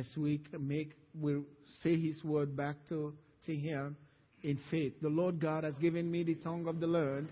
as 0.00 0.16
we 0.16 0.40
make, 0.58 0.92
we 1.18 1.42
say 1.82 1.98
His 2.00 2.22
word 2.24 2.56
back 2.56 2.76
to, 2.88 3.14
to 3.46 3.54
Him 3.54 3.96
in 4.42 4.58
faith. 4.70 4.94
The 5.00 5.08
Lord 5.08 5.40
God 5.40 5.64
has 5.64 5.74
given 5.76 6.10
me 6.10 6.22
the 6.22 6.36
tongue 6.36 6.66
of 6.66 6.80
the 6.80 6.86
learned 6.86 7.28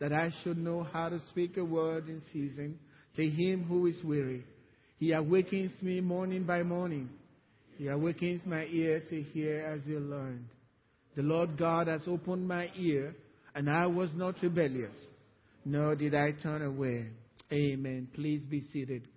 that 0.00 0.12
I 0.12 0.30
should 0.42 0.58
know 0.58 0.86
how 0.92 1.08
to 1.08 1.20
speak 1.28 1.56
a 1.56 1.64
word 1.64 2.08
in 2.08 2.22
season 2.32 2.78
to 3.16 3.28
him 3.28 3.64
who 3.64 3.86
is 3.86 4.02
weary. 4.04 4.44
He 4.98 5.12
awakens 5.12 5.72
me 5.82 6.00
morning 6.00 6.44
by 6.44 6.62
morning. 6.62 7.08
He 7.76 7.88
awakens 7.88 8.42
my 8.44 8.64
ear 8.66 9.02
to 9.08 9.22
hear 9.22 9.60
as 9.60 9.84
he 9.84 9.94
learned. 9.94 10.46
The 11.16 11.22
Lord 11.22 11.56
God 11.56 11.88
has 11.88 12.02
opened 12.06 12.46
my 12.46 12.70
ear, 12.76 13.14
and 13.54 13.68
I 13.68 13.86
was 13.86 14.10
not 14.14 14.36
rebellious, 14.42 14.94
nor 15.64 15.96
did 15.96 16.14
I 16.14 16.32
turn 16.32 16.62
away. 16.62 17.08
Amen. 17.52 18.08
Please 18.14 18.44
be 18.46 18.62
seated. 18.72 19.08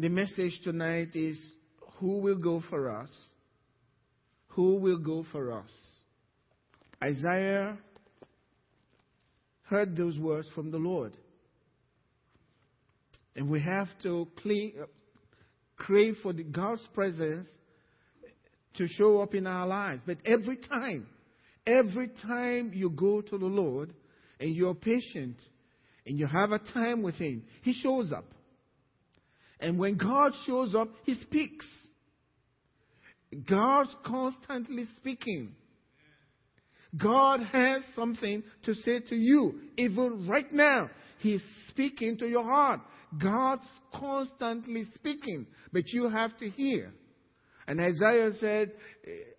The 0.00 0.08
message 0.08 0.60
tonight 0.62 1.08
is 1.14 1.36
Who 1.98 2.18
will 2.18 2.38
go 2.38 2.62
for 2.70 2.88
us? 2.88 3.10
Who 4.50 4.76
will 4.76 4.98
go 4.98 5.24
for 5.32 5.52
us? 5.52 5.70
Isaiah 7.02 7.76
heard 9.64 9.96
those 9.96 10.16
words 10.16 10.46
from 10.54 10.70
the 10.70 10.78
Lord. 10.78 11.16
And 13.34 13.50
we 13.50 13.60
have 13.60 13.88
to 14.04 14.28
crave 15.76 16.16
for 16.22 16.32
the 16.32 16.44
God's 16.44 16.86
presence 16.94 17.48
to 18.74 18.86
show 18.86 19.20
up 19.20 19.34
in 19.34 19.48
our 19.48 19.66
lives. 19.66 20.02
But 20.06 20.18
every 20.24 20.58
time, 20.58 21.08
every 21.66 22.08
time 22.22 22.70
you 22.72 22.90
go 22.90 23.20
to 23.20 23.36
the 23.36 23.46
Lord 23.46 23.92
and 24.38 24.54
you're 24.54 24.76
patient 24.76 25.38
and 26.06 26.16
you 26.16 26.28
have 26.28 26.52
a 26.52 26.60
time 26.60 27.02
with 27.02 27.16
Him, 27.16 27.42
He 27.62 27.72
shows 27.72 28.12
up. 28.12 28.26
And 29.60 29.78
when 29.78 29.96
God 29.96 30.32
shows 30.46 30.74
up, 30.74 30.88
He 31.04 31.14
speaks. 31.14 31.66
God's 33.48 33.94
constantly 34.04 34.86
speaking. 34.96 35.54
God 36.96 37.40
has 37.52 37.82
something 37.94 38.42
to 38.64 38.74
say 38.74 39.00
to 39.00 39.14
you, 39.14 39.60
even 39.76 40.26
right 40.26 40.50
now. 40.52 40.88
He's 41.18 41.42
speaking 41.68 42.16
to 42.18 42.26
your 42.26 42.44
heart. 42.44 42.80
God's 43.20 43.66
constantly 43.94 44.86
speaking, 44.94 45.46
but 45.72 45.82
you 45.88 46.08
have 46.08 46.36
to 46.38 46.48
hear. 46.48 46.92
And 47.66 47.80
Isaiah 47.80 48.32
said, 48.40 48.72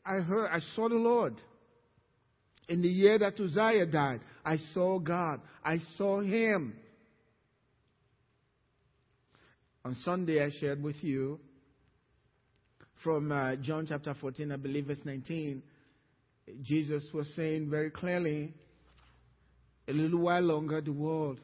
I 0.05 0.21
heard, 0.21 0.49
I 0.51 0.59
saw 0.75 0.89
the 0.89 0.95
Lord. 0.95 1.35
In 2.67 2.81
the 2.83 2.89
year 2.89 3.17
that 3.17 3.39
Uzziah 3.39 3.87
died, 3.87 4.21
I 4.45 4.57
saw 4.73 4.99
God. 4.99 5.41
I 5.63 5.79
saw 5.97 6.21
Him. 6.21 6.75
On 9.85 9.95
Sunday, 10.03 10.43
I 10.43 10.49
shared 10.59 10.83
with 10.83 11.01
you 11.01 11.39
from 13.01 13.31
uh, 13.31 13.55
John 13.55 13.85
chapter 13.87 14.13
14, 14.13 14.51
I 14.51 14.57
believe 14.57 14.87
verse 14.87 14.99
19. 15.05 15.63
Jesus 16.61 17.05
was 17.13 17.27
saying 17.35 17.69
very 17.69 17.89
clearly, 17.89 18.53
a 19.87 19.93
little 19.93 20.19
while 20.19 20.41
longer, 20.41 20.81
the 20.81 20.91
world 20.91 21.39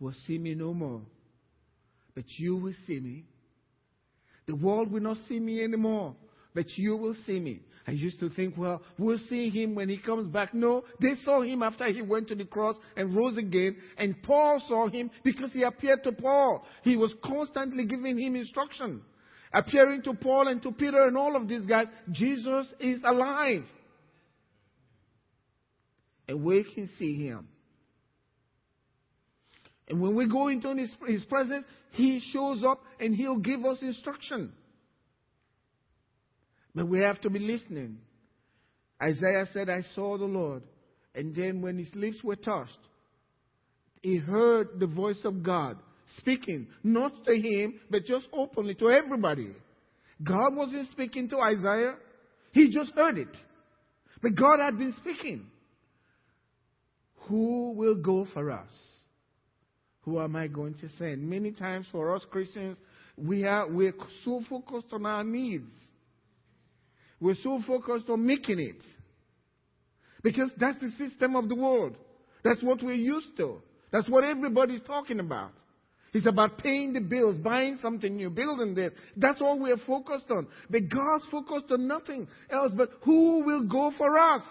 will 0.00 0.14
see 0.26 0.38
me 0.38 0.54
no 0.54 0.72
more. 0.72 1.02
But 2.14 2.24
you 2.38 2.56
will 2.56 2.74
see 2.86 2.98
me. 2.98 3.24
The 4.46 4.56
world 4.56 4.90
will 4.90 5.02
not 5.02 5.18
see 5.28 5.38
me 5.38 5.62
anymore, 5.62 6.14
but 6.56 6.76
you 6.78 6.96
will 6.96 7.14
see 7.26 7.38
me. 7.38 7.60
I 7.86 7.90
used 7.90 8.18
to 8.20 8.30
think, 8.30 8.56
well, 8.56 8.80
we'll 8.98 9.20
see 9.28 9.50
him 9.50 9.74
when 9.74 9.90
he 9.90 9.98
comes 9.98 10.26
back. 10.26 10.54
No, 10.54 10.84
they 11.02 11.12
saw 11.22 11.42
him 11.42 11.62
after 11.62 11.84
he 11.84 12.00
went 12.00 12.28
to 12.28 12.34
the 12.34 12.46
cross 12.46 12.76
and 12.96 13.14
rose 13.14 13.36
again. 13.36 13.76
And 13.98 14.20
Paul 14.22 14.60
saw 14.66 14.88
him 14.88 15.10
because 15.22 15.52
he 15.52 15.62
appeared 15.62 16.02
to 16.04 16.12
Paul. 16.12 16.64
He 16.82 16.96
was 16.96 17.14
constantly 17.22 17.84
giving 17.84 18.18
him 18.18 18.34
instruction. 18.34 19.02
Appearing 19.52 20.02
to 20.04 20.14
Paul 20.14 20.48
and 20.48 20.62
to 20.62 20.72
Peter 20.72 21.06
and 21.06 21.16
all 21.16 21.36
of 21.36 21.46
these 21.46 21.66
guys, 21.66 21.88
Jesus 22.10 22.66
is 22.80 23.02
alive 23.04 23.64
and 26.26 26.42
we 26.42 26.64
can 26.64 26.88
see 26.98 27.26
him. 27.26 27.46
And 29.88 30.00
when 30.00 30.16
we 30.16 30.26
go 30.26 30.48
into 30.48 30.74
his, 30.74 30.90
his 31.06 31.24
presence, 31.26 31.66
he 31.92 32.20
shows 32.32 32.64
up 32.64 32.80
and 32.98 33.14
he'll 33.14 33.36
give 33.36 33.64
us 33.66 33.82
instruction. 33.82 34.52
But 36.76 36.88
we 36.88 37.00
have 37.00 37.20
to 37.22 37.30
be 37.30 37.38
listening. 37.38 37.96
Isaiah 39.02 39.46
said, 39.52 39.70
I 39.70 39.80
saw 39.94 40.18
the 40.18 40.26
Lord. 40.26 40.62
And 41.14 41.34
then 41.34 41.62
when 41.62 41.78
his 41.78 41.88
lips 41.94 42.22
were 42.22 42.36
touched, 42.36 42.78
he 44.02 44.18
heard 44.18 44.78
the 44.78 44.86
voice 44.86 45.20
of 45.24 45.42
God 45.42 45.78
speaking, 46.18 46.68
not 46.84 47.24
to 47.24 47.34
him, 47.34 47.80
but 47.90 48.04
just 48.04 48.28
openly 48.30 48.74
to 48.74 48.90
everybody. 48.90 49.52
God 50.22 50.54
wasn't 50.54 50.90
speaking 50.90 51.30
to 51.30 51.38
Isaiah, 51.40 51.94
he 52.52 52.70
just 52.70 52.92
heard 52.94 53.16
it. 53.16 53.34
But 54.22 54.34
God 54.34 54.60
had 54.60 54.78
been 54.78 54.94
speaking. 54.98 55.46
Who 57.28 57.72
will 57.72 57.96
go 57.96 58.26
for 58.32 58.50
us? 58.50 58.70
Who 60.02 60.20
am 60.20 60.36
I 60.36 60.46
going 60.46 60.74
to 60.74 60.88
send? 60.98 61.28
Many 61.28 61.52
times 61.52 61.86
for 61.90 62.14
us 62.14 62.24
Christians, 62.30 62.76
we 63.16 63.44
are 63.44 63.68
we're 63.68 63.94
so 64.24 64.42
focused 64.48 64.92
on 64.92 65.06
our 65.06 65.24
needs. 65.24 65.70
We're 67.20 67.36
so 67.42 67.60
focused 67.66 68.08
on 68.08 68.26
making 68.26 68.58
it. 68.58 68.82
Because 70.22 70.50
that's 70.58 70.78
the 70.80 70.90
system 70.98 71.36
of 71.36 71.48
the 71.48 71.54
world. 71.54 71.96
That's 72.42 72.62
what 72.62 72.82
we're 72.82 72.94
used 72.94 73.36
to. 73.38 73.62
That's 73.92 74.08
what 74.08 74.24
everybody's 74.24 74.82
talking 74.82 75.20
about. 75.20 75.52
It's 76.12 76.26
about 76.26 76.58
paying 76.58 76.92
the 76.92 77.00
bills, 77.00 77.36
buying 77.36 77.78
something 77.82 78.16
new, 78.16 78.30
building 78.30 78.74
this. 78.74 78.92
That's 79.16 79.40
all 79.40 79.60
we're 79.60 79.76
focused 79.76 80.30
on. 80.30 80.46
But 80.70 80.88
God's 80.88 81.26
focused 81.30 81.70
on 81.70 81.86
nothing 81.86 82.26
else 82.50 82.72
but 82.74 82.90
who 83.02 83.44
will 83.44 83.66
go 83.68 83.92
for 83.96 84.18
us? 84.18 84.42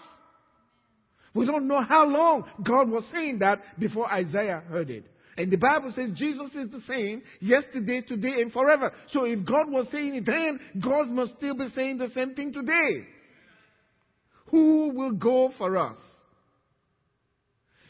We 1.34 1.44
don't 1.44 1.68
know 1.68 1.82
how 1.82 2.06
long 2.06 2.44
God 2.62 2.88
was 2.88 3.04
saying 3.12 3.40
that 3.40 3.60
before 3.78 4.10
Isaiah 4.10 4.62
heard 4.68 4.90
it. 4.90 5.04
And 5.36 5.50
the 5.50 5.56
Bible 5.56 5.92
says 5.94 6.10
Jesus 6.14 6.54
is 6.54 6.70
the 6.70 6.80
same 6.88 7.22
yesterday, 7.40 8.00
today, 8.00 8.40
and 8.40 8.50
forever. 8.52 8.92
So 9.08 9.24
if 9.24 9.44
God 9.44 9.70
was 9.70 9.86
saying 9.92 10.14
it 10.14 10.26
then, 10.26 10.58
God 10.82 11.08
must 11.08 11.36
still 11.36 11.56
be 11.56 11.68
saying 11.74 11.98
the 11.98 12.10
same 12.10 12.34
thing 12.34 12.52
today. 12.52 13.06
Who 14.46 14.92
will 14.94 15.12
go 15.12 15.52
for 15.58 15.76
us? 15.76 15.98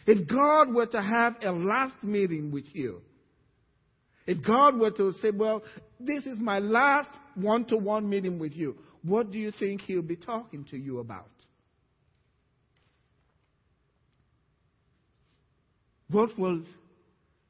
If 0.07 0.29
God 0.29 0.75
were 0.75 0.87
to 0.87 1.03
have 1.03 1.37
a 1.43 1.53
last 1.53 2.03
meeting 2.03 2.51
with 2.51 2.67
you, 2.73 3.03
if 4.27 4.45
God 4.45 4.77
were 4.79 4.91
to 4.93 5.13
say, 5.15 5.31
Well, 5.31 5.63
this 6.01 6.25
is 6.25 6.39
my 6.39 6.59
last 6.59 7.11
one 7.35 7.65
to 7.67 7.77
one 7.77 8.09
meeting 8.09 8.39
with 8.39 8.53
you, 8.53 8.77
what 9.03 9.31
do 9.31 9.39
you 9.39 9.53
think 9.53 9.83
He'll 9.83 10.03
be 10.03 10.17
talking 10.17 10.65
to 10.71 10.77
you 10.77 10.99
about? 10.99 11.31
What 16.09 16.37
will 16.39 16.63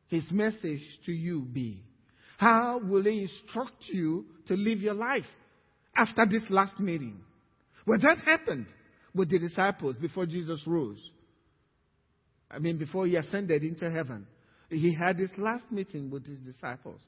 his 0.09 0.25
message 0.31 0.83
to 1.07 1.13
you 1.13 1.43
be? 1.43 1.83
How 2.39 2.79
will 2.79 3.05
he 3.05 3.23
instruct 3.23 3.85
you 3.89 4.27
to 4.49 4.55
live 4.55 4.81
your 4.81 4.95
life 4.95 5.25
after 5.97 6.27
this 6.27 6.45
last 6.51 6.79
meeting? 6.79 7.21
Well, 7.87 7.99
that 8.01 8.19
happened 8.25 8.67
with 9.15 9.31
the 9.31 9.39
disciples 9.39 9.97
before 9.97 10.27
Jesus 10.27 10.63
rose. 10.67 11.11
I 12.51 12.59
mean, 12.59 12.79
before 12.79 13.07
he 13.07 13.17
ascended 13.17 13.63
into 13.63 13.91
heaven. 13.91 14.27
He 14.69 14.95
had 14.95 15.17
this 15.17 15.31
last 15.39 15.71
meeting 15.71 16.11
with 16.11 16.27
his 16.27 16.39
disciples. 16.41 17.01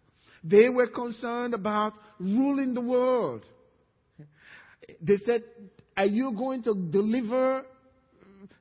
They 0.43 0.69
were 0.69 0.87
concerned 0.87 1.55
about 1.55 1.95
ruling 2.19 2.75
the 2.75 2.81
world. 2.81 3.43
They 5.01 5.17
said, 5.27 5.43
Are 5.97 6.07
you 6.07 6.33
going 6.37 6.63
to 6.63 6.75
deliver 6.75 7.65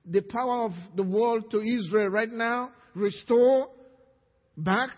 the 0.05 0.21
power 0.21 0.65
of 0.65 0.71
the 0.95 1.03
world 1.03 1.51
to 1.51 1.61
Israel 1.61 2.09
right 2.09 2.31
now? 2.31 2.71
Restore 2.95 3.69
back 4.57 4.89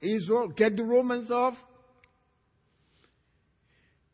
Israel, 0.00 0.48
get 0.48 0.76
the 0.76 0.84
Romans 0.84 1.30
off. 1.30 1.54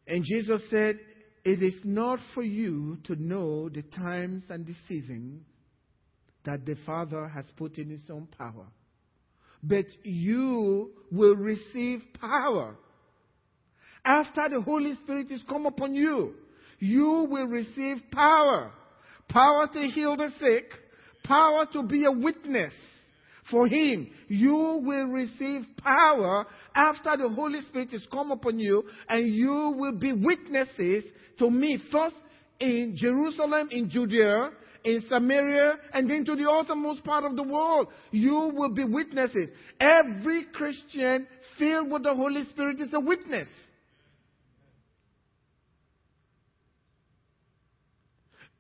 And 0.07 0.25
Jesus 0.25 0.63
said, 0.71 0.99
It 1.45 1.63
is 1.63 1.81
not 1.85 2.21
for 2.35 2.43
you 2.43 2.99
to 3.05 3.17
know 3.17 3.69
the 3.69 3.83
times 3.83 4.45
and 4.49 4.67
the 4.67 4.75
seasons 4.89 5.43
that 6.45 6.65
the 6.65 6.77
Father 6.87 7.29
has 7.29 7.45
put 7.57 7.79
in 7.79 7.91
His 7.91 8.09
own 8.11 8.29
power, 8.39 8.67
but 9.63 9.87
you 10.05 10.91
will 11.11 11.37
receive 11.37 12.01
power. 12.21 12.77
After 14.05 14.49
the 14.49 14.63
Holy 14.63 14.95
Spirit 15.03 15.31
is 15.31 15.43
come 15.49 15.67
upon 15.67 15.95
you, 15.95 16.35
you 16.79 17.27
will 17.29 17.47
receive 17.47 17.99
power 18.11 18.73
power 19.31 19.69
to 19.73 19.81
heal 19.89 20.17
the 20.17 20.31
sick, 20.39 20.65
power 21.25 21.67
to 21.73 21.83
be 21.83 22.05
a 22.05 22.13
witness 22.13 22.73
for 23.51 23.67
him. 23.67 24.11
You 24.29 24.81
will 24.83 25.09
receive 25.09 25.67
power 25.83 26.47
after 26.75 27.17
the 27.17 27.29
Holy 27.29 27.61
Spirit 27.63 27.93
is 27.93 28.07
come 28.13 28.31
upon 28.31 28.59
you, 28.59 28.85
and 29.09 29.27
you 29.33 29.75
will 29.77 29.99
be 29.99 30.13
witnesses 30.13 31.05
to 31.39 31.51
me 31.51 31.79
first 31.91 32.17
in 32.59 32.95
Jerusalem, 32.97 33.69
in 33.71 33.89
Judea, 33.91 34.51
in 34.85 35.03
Samaria, 35.09 35.75
and 35.93 36.09
then 36.09 36.25
to 36.25 36.37
the 36.37 36.51
uttermost 36.51 37.05
part 37.05 37.25
of 37.25 37.37
the 37.37 37.43
world. 37.43 37.89
You 38.11 38.53
will 38.55 38.75
be 38.75 38.85
witnesses. 38.85 39.51
Every 39.81 40.45
Christian 40.53 41.27
filled 41.59 41.91
with 41.91 42.05
the 42.05 42.15
Holy 42.15 42.45
Spirit 42.47 42.81
is 42.81 42.93
a 42.93 43.01
witness. 43.01 43.49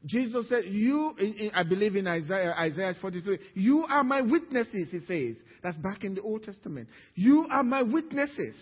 Jesus 0.06 0.49
said, 0.49 0.64
You, 0.67 1.14
in, 1.19 1.35
in, 1.35 1.50
I 1.55 1.62
believe 1.62 1.94
in 1.94 2.06
Isaiah, 2.06 2.55
Isaiah 2.58 2.94
43, 3.00 3.38
you 3.55 3.85
are 3.85 4.02
my 4.02 4.23
witnesses, 4.23 4.88
he 4.91 5.00
says. 5.06 5.37
That's 5.62 5.76
back 5.76 6.05
in 6.05 6.14
the 6.14 6.23
Old 6.23 6.43
Testament. 6.43 6.88
You 7.14 7.47
are 7.50 7.62
my 7.62 7.82
witnesses. 7.82 8.56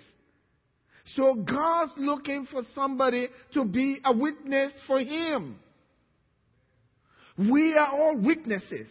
So 1.15 1.35
God's 1.37 1.93
looking 1.97 2.47
for 2.51 2.63
somebody 2.75 3.29
to 3.55 3.65
be 3.65 3.99
a 4.05 4.15
witness 4.15 4.73
for 4.87 4.99
Him. 4.99 5.59
We 7.39 7.77
are 7.77 7.93
all 7.93 8.19
witnesses. 8.19 8.89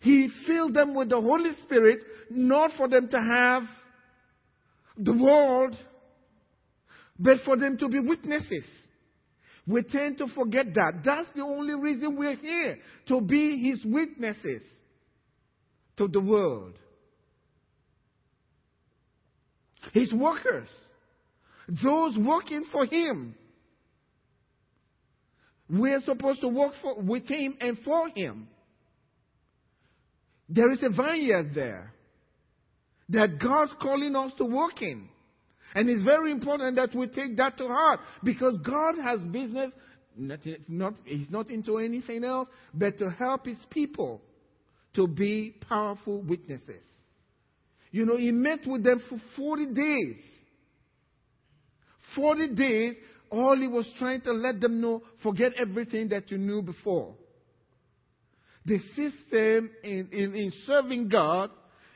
He 0.00 0.28
filled 0.46 0.74
them 0.74 0.94
with 0.94 1.08
the 1.08 1.20
Holy 1.20 1.52
Spirit, 1.62 2.00
not 2.30 2.72
for 2.76 2.88
them 2.88 3.08
to 3.08 3.18
have 3.18 3.62
the 4.96 5.12
world, 5.12 5.74
but 7.18 7.38
for 7.44 7.56
them 7.56 7.78
to 7.78 7.88
be 7.88 7.98
witnesses. 7.98 8.64
We 9.68 9.82
tend 9.82 10.16
to 10.18 10.28
forget 10.28 10.72
that. 10.74 11.02
That's 11.04 11.28
the 11.36 11.42
only 11.42 11.74
reason 11.74 12.16
we're 12.16 12.36
here, 12.36 12.78
to 13.08 13.20
be 13.20 13.68
His 13.68 13.84
witnesses 13.84 14.62
to 15.98 16.08
the 16.08 16.20
world. 16.20 16.72
His 19.92 20.12
workers, 20.12 20.68
those 21.68 22.16
working 22.16 22.64
for 22.72 22.86
Him. 22.86 23.34
We're 25.68 26.00
supposed 26.00 26.40
to 26.40 26.48
work 26.48 26.72
for, 26.80 27.00
with 27.02 27.28
Him 27.28 27.58
and 27.60 27.76
for 27.84 28.08
Him. 28.08 28.48
There 30.48 30.72
is 30.72 30.82
a 30.82 30.88
vineyard 30.88 31.52
there 31.54 31.92
that 33.10 33.38
God's 33.38 33.72
calling 33.82 34.16
us 34.16 34.32
to 34.38 34.46
work 34.46 34.80
in. 34.80 35.10
And 35.74 35.88
it's 35.88 36.02
very 36.02 36.30
important 36.30 36.76
that 36.76 36.94
we 36.94 37.06
take 37.08 37.36
that 37.36 37.58
to 37.58 37.68
heart 37.68 38.00
because 38.24 38.56
God 38.58 38.94
has 39.02 39.20
business, 39.20 39.72
not, 40.16 40.40
not, 40.66 40.94
He's 41.04 41.30
not 41.30 41.50
into 41.50 41.78
anything 41.78 42.24
else, 42.24 42.48
but 42.72 42.98
to 42.98 43.10
help 43.10 43.46
His 43.46 43.58
people 43.70 44.22
to 44.94 45.06
be 45.06 45.54
powerful 45.68 46.22
witnesses. 46.22 46.82
You 47.90 48.04
know, 48.04 48.16
he 48.16 48.32
met 48.32 48.66
with 48.66 48.84
them 48.84 49.00
for 49.08 49.18
40 49.36 49.66
days. 49.66 50.16
40 52.16 52.54
days, 52.54 52.94
all 53.30 53.56
he 53.56 53.68
was 53.68 53.90
trying 53.98 54.22
to 54.22 54.32
let 54.32 54.60
them 54.60 54.80
know 54.80 55.02
forget 55.22 55.52
everything 55.54 56.08
that 56.08 56.30
you 56.30 56.38
knew 56.38 56.62
before. 56.62 57.14
The 58.64 58.78
system 58.96 59.70
in, 59.82 60.08
in, 60.12 60.34
in 60.34 60.52
serving 60.66 61.08
God 61.08 61.50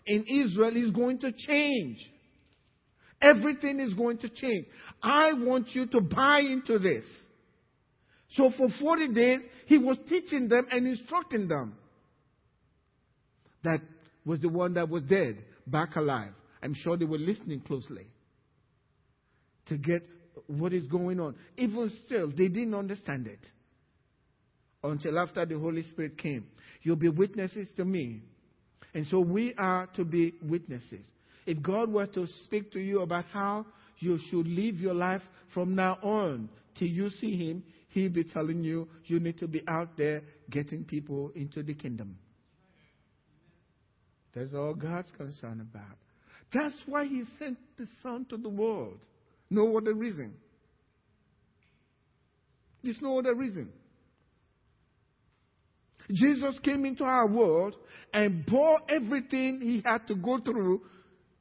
in 0.07 0.25
Israel 0.27 0.77
is 0.77 0.91
going 0.91 1.19
to 1.21 1.33
change. 1.33 1.99
Everything 3.23 3.79
is 3.79 3.95
going 3.95 4.19
to 4.19 4.29
change. 4.29 4.67
I 5.03 5.33
want 5.35 5.69
you 5.75 5.87
to 5.87 6.01
buy 6.01 6.41
into 6.41 6.79
this. 6.79 7.05
So 8.31 8.51
for 8.57 8.69
40 8.81 9.15
days, 9.15 9.41
he 9.67 9.79
was 9.79 9.97
teaching 10.09 10.49
them 10.49 10.67
and 10.71 10.87
instructing 10.87 11.47
them. 11.47 11.77
That 13.63 13.81
was 14.25 14.41
the 14.41 14.49
one 14.49 14.75
that 14.75 14.89
was 14.89 15.03
dead 15.05 15.39
back 15.67 15.95
alive. 15.97 16.33
I'm 16.63 16.75
sure 16.75 16.97
they 16.97 17.05
were 17.05 17.19
listening 17.19 17.61
closely 17.61 18.07
to 19.67 19.77
get 19.77 20.03
what 20.47 20.73
is 20.73 20.87
going 20.87 21.21
on. 21.21 21.37
Even 21.57 21.93
still, 22.07 22.29
they 22.29 22.49
didn't 22.49 22.75
understand 22.75 23.27
it 23.27 23.47
until 24.83 25.19
after 25.19 25.47
the 25.47 25.59
Holy 25.59 25.83
Spirit 25.85 26.19
came. 26.19 26.47
You'll 26.83 26.97
be 26.97 27.09
witnesses 27.09 27.71
to 27.77 27.85
me. 27.85 28.23
And 28.95 29.07
so 29.07 29.21
we 29.21 29.55
are 29.57 29.89
to 29.95 30.05
be 30.05 30.35
witnesses. 30.43 31.07
If 31.47 31.63
God 31.63 31.93
were 31.93 32.07
to 32.07 32.27
speak 32.45 32.73
to 32.73 32.81
you 32.81 33.01
about 33.01 33.25
how 33.33 33.67
you 33.99 34.19
should 34.31 34.47
live 34.47 34.77
your 34.77 34.95
life 34.95 35.23
from 35.55 35.75
now 35.75 35.99
on 36.03 36.49
till 36.79 36.89
you 36.89 37.11
see 37.11 37.37
Him, 37.37 37.63
He'll 37.89 38.13
be 38.13 38.25
telling 38.25 38.65
you 38.65 38.89
you 39.05 39.21
need 39.21 39.39
to 39.39 39.47
be 39.47 39.63
out 39.69 39.97
there 39.97 40.23
getting 40.51 40.85
people 40.85 41.31
into 41.35 41.63
the 41.63 41.75
kingdom. 41.75 42.17
That's 44.35 44.55
all 44.55 44.75
God's 44.75 45.11
concerned 45.17 45.61
about. 45.61 45.99
That's 46.53 46.75
why 46.87 47.05
He 47.05 47.25
sent 47.39 47.59
the 47.77 47.87
Son 48.03 48.27
to 48.31 48.37
the 48.37 48.49
world. 48.49 48.99
No 49.51 49.77
other 49.77 49.95
reason. 49.95 50.35
There's 52.83 53.01
no 53.01 53.19
other 53.19 53.35
reason. 53.35 53.69
Jesus 56.11 56.59
came 56.63 56.85
into 56.85 57.05
our 57.05 57.29
world 57.29 57.77
and 58.13 58.45
bore 58.45 58.81
everything 58.89 59.61
he 59.61 59.83
had 59.85 60.07
to 60.09 60.17
go 60.17 60.41
through 60.41 60.83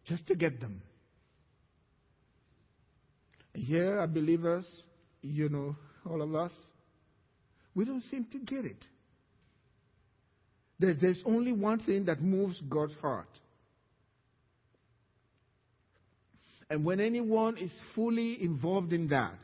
just 0.06 0.26
to 0.28 0.36
get 0.36 0.60
them. 0.60 0.82
Here 3.54 4.00
are 4.00 4.08
believers, 4.08 4.66
you 5.22 5.50
know, 5.50 5.76
all 6.10 6.22
of 6.22 6.34
us, 6.36 6.52
we 7.76 7.86
don't 7.86 8.04
seem 8.04 8.26
to 8.32 8.40
get 8.40 8.66
it. 8.66 8.86
There's, 10.80 11.00
there's 11.00 11.22
only 11.26 11.52
one 11.52 11.80
thing 11.80 12.06
that 12.06 12.22
moves 12.22 12.60
God's 12.68 12.94
heart. 13.02 13.30
And 16.70 16.86
when 16.86 17.00
anyone 17.00 17.58
is 17.58 17.72
fully 17.94 18.42
involved 18.42 18.94
in 18.94 19.10
that, 19.10 19.36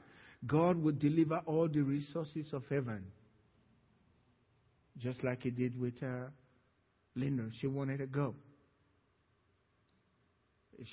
God 0.45 0.81
will 0.81 0.94
deliver 0.94 1.42
all 1.45 1.68
the 1.68 1.81
resources 1.81 2.48
of 2.53 2.63
heaven. 2.69 3.03
Just 4.98 5.24
like 5.24 5.44
He 5.44 5.51
did 5.51 5.80
with 5.80 6.01
uh, 6.01 6.30
Linda. 7.15 7.50
She 7.60 7.68
wanted 7.68 7.98
to 7.98 8.07
go. 8.07 8.33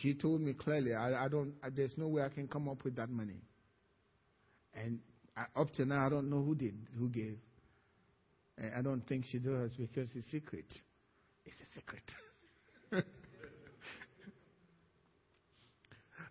She 0.01 0.15
told 0.15 0.41
me 0.41 0.55
clearly, 0.55 0.95
I, 0.95 1.27
I 1.27 1.29
don't, 1.29 1.55
I, 1.63 1.69
there's 1.71 1.97
no 1.97 2.09
way 2.09 2.23
I 2.23 2.29
can 2.29 2.49
come 2.49 2.69
up 2.69 2.85
with 2.85 2.97
that 2.97 3.11
money. 3.11 3.43
And 4.75 4.99
I, 5.37 5.45
up 5.61 5.73
to 5.75 5.85
now, 5.85 6.07
I 6.07 6.09
don't 6.09 6.31
know 6.31 6.43
who 6.43 6.55
did, 6.55 6.75
who 6.99 7.09
gave. 7.09 7.39
I 8.77 8.83
don't 8.83 9.07
think 9.07 9.25
she 9.31 9.39
does 9.39 9.73
because 9.73 10.09
it's 10.15 10.31
secret. 10.31 10.67
It's 11.45 11.57
a 11.57 11.67
secret. 11.75 13.05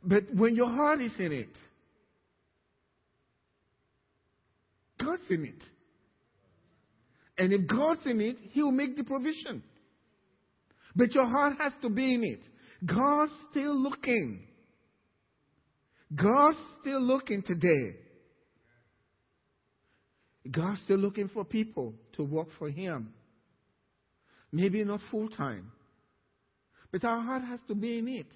but 0.03 0.23
when 0.33 0.55
your 0.55 0.69
heart 0.69 1.01
is 1.01 1.11
in 1.19 1.31
it, 1.33 1.55
God's 5.03 5.29
in 5.29 5.45
it. 5.45 5.63
And 7.37 7.51
if 7.51 7.67
God's 7.67 8.05
in 8.05 8.21
it, 8.21 8.37
He 8.51 8.63
will 8.63 8.71
make 8.71 8.95
the 8.95 9.03
provision. 9.03 9.63
But 10.95 11.13
your 11.13 11.25
heart 11.25 11.57
has 11.59 11.73
to 11.81 11.89
be 11.89 12.13
in 12.13 12.23
it. 12.23 12.41
God's 12.85 13.31
still 13.51 13.75
looking. 13.75 14.47
God's 16.15 16.57
still 16.81 17.01
looking 17.01 17.41
today. 17.41 17.95
God's 20.51 20.81
still 20.83 20.97
looking 20.97 21.29
for 21.29 21.45
people 21.45 21.93
to 22.13 22.23
work 22.23 22.47
for 22.59 22.69
Him. 22.69 23.13
Maybe 24.51 24.83
not 24.83 24.99
full 25.09 25.29
time, 25.29 25.71
but 26.91 27.03
our 27.03 27.21
heart 27.21 27.43
has 27.43 27.59
to 27.67 27.75
be 27.75 27.97
in 27.97 28.07
it. 28.07 28.27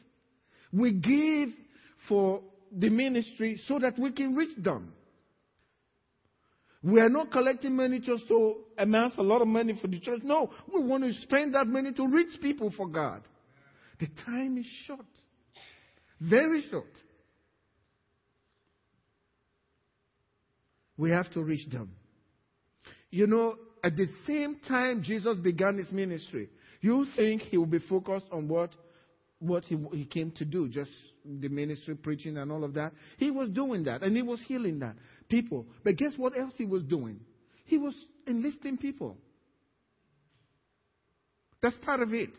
We 0.73 0.93
give 0.93 1.49
for 2.07 2.41
the 2.71 2.89
ministry 2.89 3.61
so 3.67 3.77
that 3.79 3.99
we 3.99 4.11
can 4.11 4.35
reach 4.35 4.57
them. 4.57 4.93
We 6.81 6.99
are 7.01 7.09
not 7.09 7.31
collecting 7.31 7.75
money 7.75 7.99
just 7.99 8.27
to 8.29 8.55
amass 8.77 9.11
a 9.17 9.23
lot 9.23 9.41
of 9.41 9.47
money 9.47 9.77
for 9.79 9.87
the 9.87 9.99
church. 9.99 10.21
No, 10.23 10.49
we 10.73 10.81
want 10.81 11.03
to 11.03 11.13
spend 11.21 11.53
that 11.53 11.67
money 11.67 11.91
to 11.91 12.07
reach 12.07 12.39
people 12.41 12.71
for 12.75 12.87
God. 12.87 13.21
The 13.99 14.07
time 14.25 14.57
is 14.57 14.65
short, 14.85 15.05
very 16.19 16.63
short. 16.69 16.85
We 20.97 21.11
have 21.11 21.31
to 21.33 21.43
reach 21.43 21.69
them. 21.69 21.91
You 23.09 23.27
know, 23.27 23.55
at 23.83 23.95
the 23.95 24.07
same 24.25 24.57
time 24.67 25.03
Jesus 25.03 25.37
began 25.39 25.77
his 25.77 25.91
ministry, 25.91 26.49
you 26.81 27.05
think 27.15 27.43
he 27.43 27.57
will 27.57 27.65
be 27.65 27.79
focused 27.79 28.25
on 28.31 28.47
what, 28.47 28.71
what 29.39 29.63
he, 29.63 29.77
he 29.93 30.05
came 30.05 30.31
to 30.31 30.45
do, 30.45 30.67
just 30.67 30.91
the 31.23 31.49
ministry, 31.49 31.95
preaching, 31.95 32.37
and 32.37 32.51
all 32.51 32.63
of 32.63 32.73
that. 32.73 32.93
He 33.17 33.31
was 33.31 33.49
doing 33.49 33.83
that, 33.83 34.01
and 34.01 34.15
he 34.15 34.21
was 34.21 34.41
healing 34.47 34.79
that 34.79 34.95
people. 35.29 35.65
But 35.83 35.97
guess 35.97 36.13
what 36.17 36.37
else 36.37 36.53
he 36.57 36.65
was 36.65 36.83
doing? 36.83 37.19
He 37.65 37.77
was 37.77 37.95
enlisting 38.25 38.77
people. 38.77 39.17
That's 41.61 41.75
part 41.83 42.01
of 42.01 42.13
it. 42.13 42.29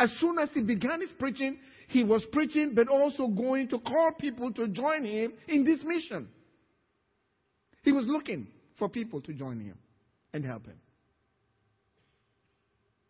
As 0.00 0.10
soon 0.18 0.38
as 0.38 0.48
he 0.54 0.62
began 0.62 1.02
his 1.02 1.10
preaching, 1.18 1.58
he 1.88 2.04
was 2.04 2.24
preaching, 2.32 2.72
but 2.74 2.88
also 2.88 3.28
going 3.28 3.68
to 3.68 3.78
call 3.78 4.12
people 4.18 4.50
to 4.54 4.66
join 4.68 5.04
him 5.04 5.34
in 5.46 5.62
this 5.62 5.80
mission. 5.84 6.26
He 7.82 7.92
was 7.92 8.06
looking 8.06 8.46
for 8.78 8.88
people 8.88 9.20
to 9.20 9.34
join 9.34 9.60
him 9.60 9.76
and 10.32 10.42
help 10.42 10.64
him. 10.64 10.78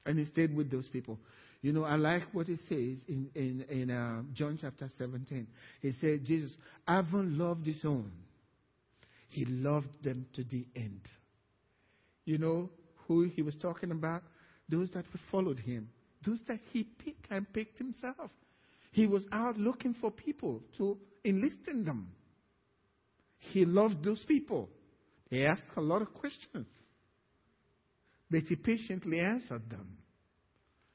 And 0.05 0.19
he 0.19 0.25
stayed 0.25 0.53
with 0.53 0.69
those 0.69 0.89
people. 0.89 1.21
You 1.63 1.73
know, 1.73 1.85
I 1.85 1.95
like 1.95 2.23
what 2.33 2.49
he 2.49 2.57
says 2.57 2.99
in, 3.07 3.31
in, 3.37 3.65
in 3.71 3.91
uh, 3.91 4.23
John 4.35 4.59
chapter 4.61 4.89
17. 4.99 5.47
He 5.83 5.93
said, 6.01 6.25
Jesus, 6.25 6.51
having 6.89 7.39
loved 7.39 7.67
his 7.67 7.85
own, 7.85 8.11
he 9.29 9.45
loved 9.45 10.03
them 10.03 10.27
to 10.33 10.43
the 10.43 10.67
end. 10.75 11.03
You 12.25 12.39
know 12.39 12.69
who 13.07 13.29
he 13.29 13.43
was 13.43 13.55
talking 13.55 13.93
about? 13.93 14.25
Those 14.69 14.91
that 14.95 15.05
followed 15.31 15.61
him, 15.61 15.89
those 16.25 16.41
that 16.49 16.61
he 16.73 16.85
picked 16.85 17.31
and 17.31 17.51
picked 17.53 17.79
himself. 17.79 18.31
He 18.93 19.07
was 19.07 19.23
out 19.33 19.57
looking 19.57 19.95
for 19.95 20.11
people 20.11 20.63
to 20.79 20.99
enlist 21.25 21.61
in 21.69 21.85
them. 21.85 22.11
He 23.39 23.65
loved 23.65 24.05
those 24.05 24.23
people. 24.27 24.69
He 25.29 25.45
asked 25.45 25.63
a 25.77 25.81
lot 25.81 26.03
of 26.03 26.13
questions. 26.13 26.67
But 28.31 28.43
he 28.49 28.57
patiently 28.57 29.21
answered 29.21 29.69
them 29.71 29.97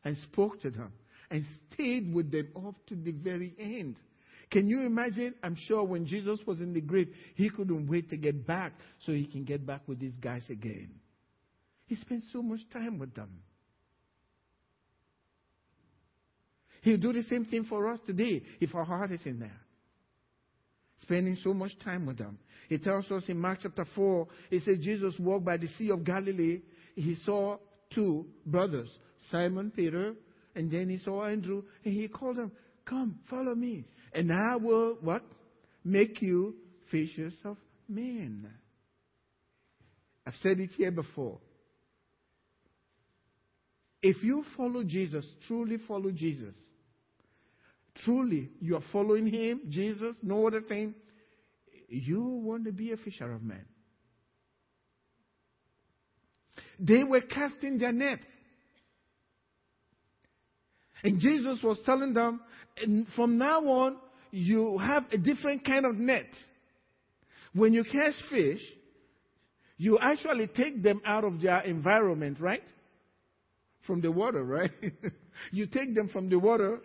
and 0.03 0.17
spoke 0.31 0.61
to 0.61 0.69
them 0.69 0.93
and 1.29 1.45
stayed 1.73 2.13
with 2.13 2.31
them 2.31 2.49
up 2.55 2.75
to 2.87 2.95
the 2.95 3.11
very 3.11 3.53
end. 3.59 3.99
Can 4.51 4.67
you 4.67 4.85
imagine? 4.85 5.33
I'm 5.41 5.55
sure 5.67 5.83
when 5.83 6.05
Jesus 6.05 6.39
was 6.45 6.61
in 6.61 6.73
the 6.73 6.81
grave, 6.81 7.09
he 7.33 7.49
couldn't 7.49 7.87
wait 7.87 8.09
to 8.09 8.17
get 8.17 8.45
back 8.45 8.73
so 9.05 9.11
he 9.11 9.25
can 9.25 9.43
get 9.43 9.65
back 9.65 9.81
with 9.87 9.99
these 9.99 10.15
guys 10.17 10.43
again. 10.49 10.91
He 11.87 11.95
spent 11.95 12.23
so 12.31 12.41
much 12.41 12.61
time 12.71 12.99
with 12.99 13.13
them. 13.15 13.29
He'll 16.85 16.97
do 16.97 17.13
the 17.13 17.23
same 17.23 17.45
thing 17.45 17.63
for 17.63 17.89
us 17.89 17.99
today 18.05 18.43
if 18.61 18.75
our 18.75 18.85
heart 18.85 19.11
is 19.11 19.25
in 19.25 19.39
there. 19.39 19.59
Spending 21.01 21.35
so 21.43 21.51
much 21.51 21.71
time 21.83 22.05
with 22.05 22.19
them. 22.19 22.37
It 22.69 22.83
tells 22.83 23.09
us 23.09 23.23
in 23.27 23.39
Mark 23.39 23.57
chapter 23.63 23.85
4, 23.95 24.27
it 24.51 24.61
says 24.61 24.77
Jesus 24.81 25.15
walked 25.17 25.45
by 25.45 25.57
the 25.57 25.67
Sea 25.79 25.89
of 25.89 26.03
Galilee. 26.03 26.61
He 26.93 27.15
saw 27.25 27.57
two 27.91 28.27
brothers, 28.45 28.95
Simon 29.31 29.71
Peter, 29.75 30.13
and 30.53 30.69
then 30.69 30.87
he 30.89 30.99
saw 30.99 31.25
Andrew, 31.25 31.63
and 31.83 31.91
he 31.91 32.07
called 32.07 32.35
them, 32.35 32.51
Come, 32.85 33.17
follow 33.31 33.55
me. 33.55 33.85
And 34.13 34.31
I 34.31 34.55
will 34.57 34.99
what? 35.01 35.23
Make 35.83 36.21
you 36.21 36.53
fishers 36.91 37.33
of 37.45 37.57
men. 37.89 38.47
I've 40.27 40.35
said 40.43 40.59
it 40.59 40.69
here 40.77 40.91
before. 40.91 41.39
If 44.03 44.21
you 44.21 44.45
follow 44.55 44.83
Jesus, 44.83 45.25
truly 45.47 45.77
follow 45.87 46.11
Jesus, 46.11 46.53
truly 48.03 48.49
you 48.59 48.75
are 48.75 48.83
following 48.91 49.27
him, 49.27 49.61
Jesus, 49.69 50.15
no 50.21 50.47
other 50.47 50.61
thing, 50.61 50.95
you 51.87 52.21
want 52.21 52.65
to 52.65 52.71
be 52.71 52.91
a 52.91 52.97
fisher 52.97 53.31
of 53.31 53.41
men. 53.41 53.65
They 56.79 57.03
were 57.03 57.21
casting 57.21 57.77
their 57.77 57.91
nets. 57.91 58.23
And 61.03 61.19
Jesus 61.19 61.59
was 61.63 61.79
telling 61.85 62.13
them, 62.13 62.41
from 63.15 63.37
now 63.37 63.61
on, 63.61 63.97
you 64.31 64.77
have 64.79 65.05
a 65.11 65.17
different 65.17 65.63
kind 65.63 65.85
of 65.85 65.95
net. 65.95 66.27
When 67.53 67.73
you 67.73 67.83
catch 67.83 68.13
fish, 68.29 68.59
you 69.77 69.97
actually 69.99 70.47
take 70.47 70.81
them 70.81 71.01
out 71.05 71.23
of 71.23 71.41
their 71.41 71.59
environment, 71.59 72.39
right? 72.39 72.63
From 73.85 74.01
the 74.01 74.11
water, 74.11 74.43
right? 74.43 74.71
you 75.51 75.67
take 75.67 75.95
them 75.95 76.09
from 76.09 76.29
the 76.29 76.39
water 76.39 76.79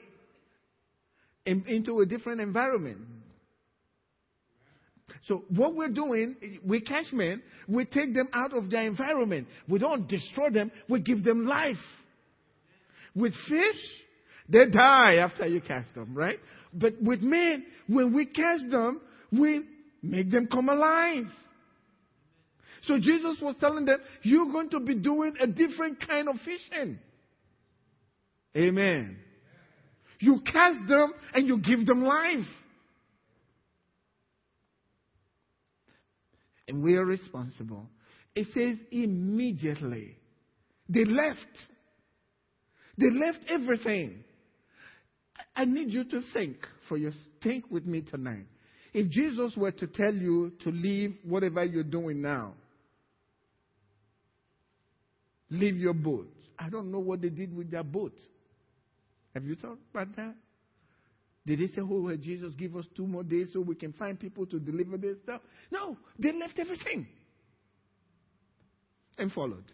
in, 1.51 1.65
into 1.67 1.99
a 1.99 2.07
different 2.07 2.41
environment. 2.41 2.99
So 5.27 5.45
what 5.49 5.75
we're 5.75 5.89
doing, 5.89 6.61
we 6.65 6.81
catch 6.81 7.13
men, 7.13 7.43
we 7.69 7.85
take 7.85 8.15
them 8.15 8.29
out 8.33 8.57
of 8.57 8.71
their 8.71 8.83
environment. 8.83 9.49
We 9.69 9.81
don't 9.81 10.07
destroy 10.09 10.51
them, 10.51 10.71
we 10.89 11.01
give 11.01 11.25
them 11.25 11.47
life. 11.47 11.77
With 13.17 13.33
fish, 13.49 13.83
they 14.49 14.67
die 14.67 15.17
after 15.17 15.47
you 15.47 15.61
catch 15.61 15.93
them, 15.95 16.15
right? 16.15 16.39
But 16.73 17.03
with 17.03 17.21
men, 17.21 17.67
when 17.89 18.15
we 18.15 18.27
catch 18.27 18.61
them, 18.71 19.01
we 19.33 19.63
make 20.03 20.31
them 20.31 20.47
come 20.47 20.69
alive. 20.69 21.27
So 22.85 22.97
Jesus 22.99 23.37
was 23.43 23.57
telling 23.59 23.85
them, 23.87 23.99
you're 24.23 24.51
going 24.53 24.71
to 24.71 24.81
be 24.81 24.95
doing 24.95 25.35
a 25.41 25.49
different 25.49 26.07
kind 26.07 26.29
of 26.29 26.37
fishing. 26.45 27.01
Amen. 28.57 29.19
You 30.21 30.41
catch 30.41 30.75
them 30.87 31.13
and 31.35 31.49
you 31.49 31.59
give 31.59 31.87
them 31.87 32.05
life. 32.05 32.47
And 36.69 36.83
we 36.83 36.95
are 36.95 37.05
responsible. 37.05 37.89
It 38.35 38.47
says 38.55 38.77
immediately. 38.93 40.17
They 40.89 41.05
left. 41.05 41.39
They 42.97 43.11
left 43.11 43.41
everything. 43.49 44.23
I 45.57 45.65
need 45.65 45.91
you 45.91 46.05
to 46.05 46.21
think 46.33 46.57
for 46.89 46.97
your 46.97 47.13
think 47.43 47.71
with 47.71 47.87
me 47.87 48.03
tonight. 48.03 48.47
If 48.93 49.09
Jesus 49.11 49.57
were 49.57 49.73
to 49.73 49.87
tell 49.87 50.13
you 50.13 50.53
to 50.63 50.71
leave 50.71 51.17
whatever 51.25 51.65
you're 51.65 51.83
doing 51.83 52.21
now, 52.21 52.55
leave 55.49 55.77
your 55.77 55.95
boat. 55.95 56.29
I 56.59 56.69
don't 56.69 56.93
know 56.93 56.99
what 56.99 57.23
they 57.23 57.31
did 57.31 57.57
with 57.57 57.71
their 57.71 57.85
boat. 57.85 58.15
Have 59.35 59.45
you 59.45 59.55
thought 59.55 59.79
about 59.93 60.15
that? 60.17 60.35
Did 61.47 61.61
they 61.61 61.67
say, 61.69 61.81
Oh, 61.81 62.01
well, 62.03 62.17
Jesus, 62.17 62.53
give 62.55 62.77
us 62.77 62.85
two 62.97 63.07
more 63.07 63.23
days 63.23 63.51
so 63.53 63.61
we 63.61 63.75
can 63.75 63.93
find 63.93 64.19
people 64.19 64.47
to 64.47 64.59
deliver 64.59 64.97
this 64.97 65.17
stuff? 65.23 65.41
No, 65.71 65.97
they 66.19 66.33
left 66.33 66.59
everything 66.59 67.07
and 69.19 69.33
followed. 69.33 69.65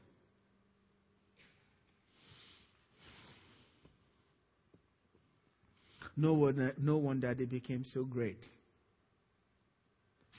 No 6.17 6.33
wonder, 6.33 6.73
no 6.79 6.97
wonder 6.97 7.35
they 7.35 7.45
became 7.45 7.85
so 7.93 8.05
great. 8.05 8.39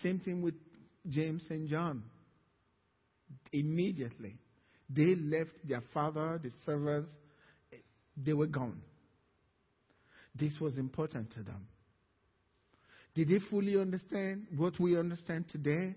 Same 0.01 0.19
thing 0.19 0.41
with 0.41 0.55
James 1.07 1.45
and 1.49 1.67
John. 1.67 2.03
Immediately, 3.53 4.35
they 4.89 5.15
left 5.15 5.51
their 5.63 5.83
father, 5.93 6.39
the 6.41 6.49
servants, 6.65 7.11
they 8.15 8.33
were 8.33 8.47
gone. 8.47 8.81
This 10.37 10.59
was 10.59 10.77
important 10.77 11.31
to 11.31 11.43
them. 11.43 11.67
Did 13.15 13.29
they 13.29 13.39
fully 13.49 13.77
understand 13.79 14.47
what 14.55 14.79
we 14.79 14.97
understand 14.97 15.45
today? 15.49 15.95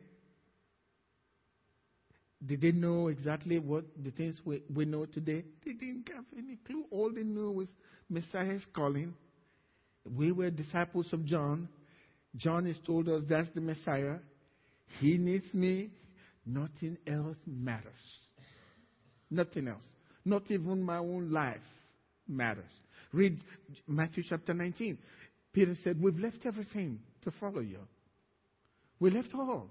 Did 2.45 2.63
they 2.63 2.73
know 2.73 3.09
exactly 3.09 3.59
what 3.59 3.85
the 4.03 4.11
things 4.11 4.41
we, 4.45 4.63
we 4.75 4.87
know 4.87 5.05
today? 5.05 5.45
They 5.65 5.73
didn't 5.73 6.09
have 6.15 6.25
any 6.37 6.57
clue. 6.67 6.85
All 6.91 7.13
they 7.13 7.23
knew 7.23 7.53
was 7.53 7.69
Messiah's 8.09 8.65
calling 8.75 9.15
we 10.05 10.33
were 10.33 10.51
disciples 10.51 11.13
of 11.13 11.25
John. 11.25 11.69
John 12.37 12.67
has 12.67 12.77
told 12.87 13.09
us 13.09 13.23
that's 13.29 13.49
the 13.55 13.61
Messiah. 13.61 14.17
He 14.99 15.19
needs 15.19 15.53
me. 15.53 15.91
Nothing 16.47 16.97
else 17.07 17.37
matters. 17.47 17.93
Nothing 19.31 19.69
else. 19.69 19.85
Not 20.25 20.51
even 20.51 20.83
my 20.83 20.99
own 20.99 21.31
life 21.31 21.59
matters. 22.27 22.65
Read 23.13 23.43
Matthew 23.87 24.23
chapter 24.29 24.55
19. 24.55 24.99
Peter 25.53 25.75
said, 25.83 26.01
We've 26.01 26.19
left 26.19 26.47
everything 26.47 27.01
to 27.23 27.31
follow 27.33 27.61
you. 27.61 27.81
We 28.99 29.11
left 29.11 29.35
all. 29.35 29.69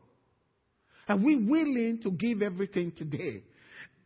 Are 1.07 1.17
we 1.17 1.35
willing 1.35 1.99
to 2.03 2.11
give 2.11 2.41
everything 2.41 2.91
today? 2.91 3.43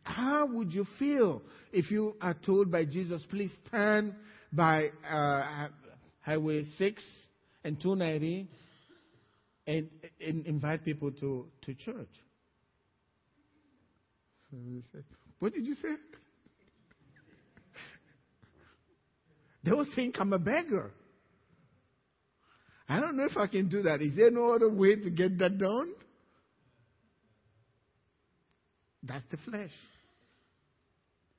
How 0.02 0.46
would 0.46 0.72
you 0.72 0.86
feel 0.98 1.42
if 1.72 1.90
you 1.90 2.16
are 2.20 2.34
told 2.34 2.70
by 2.70 2.84
Jesus, 2.84 3.22
please 3.30 3.50
stand 3.66 4.14
by 4.52 4.90
uh, 5.10 5.68
Highway 6.20 6.64
6 6.78 7.02
and 7.64 7.80
290 7.80 8.48
and, 9.66 9.88
and 10.20 10.46
invite 10.46 10.84
people 10.84 11.10
to, 11.12 11.46
to 11.62 11.74
church. 11.74 12.08
What 15.38 15.54
did 15.54 15.66
you 15.66 15.74
say? 15.74 15.94
They 19.64 19.72
will 19.72 19.86
think 19.94 20.16
I'm 20.20 20.32
a 20.32 20.38
beggar. 20.38 20.92
I 22.86 23.00
don't 23.00 23.16
know 23.16 23.24
if 23.24 23.36
I 23.36 23.46
can 23.46 23.68
do 23.68 23.82
that. 23.84 24.02
Is 24.02 24.14
there 24.14 24.30
no 24.30 24.52
other 24.52 24.70
way 24.70 24.96
to 24.96 25.10
get 25.10 25.38
that 25.38 25.58
done? 25.58 25.92
That's 29.02 29.24
the 29.30 29.38
flesh. 29.38 29.70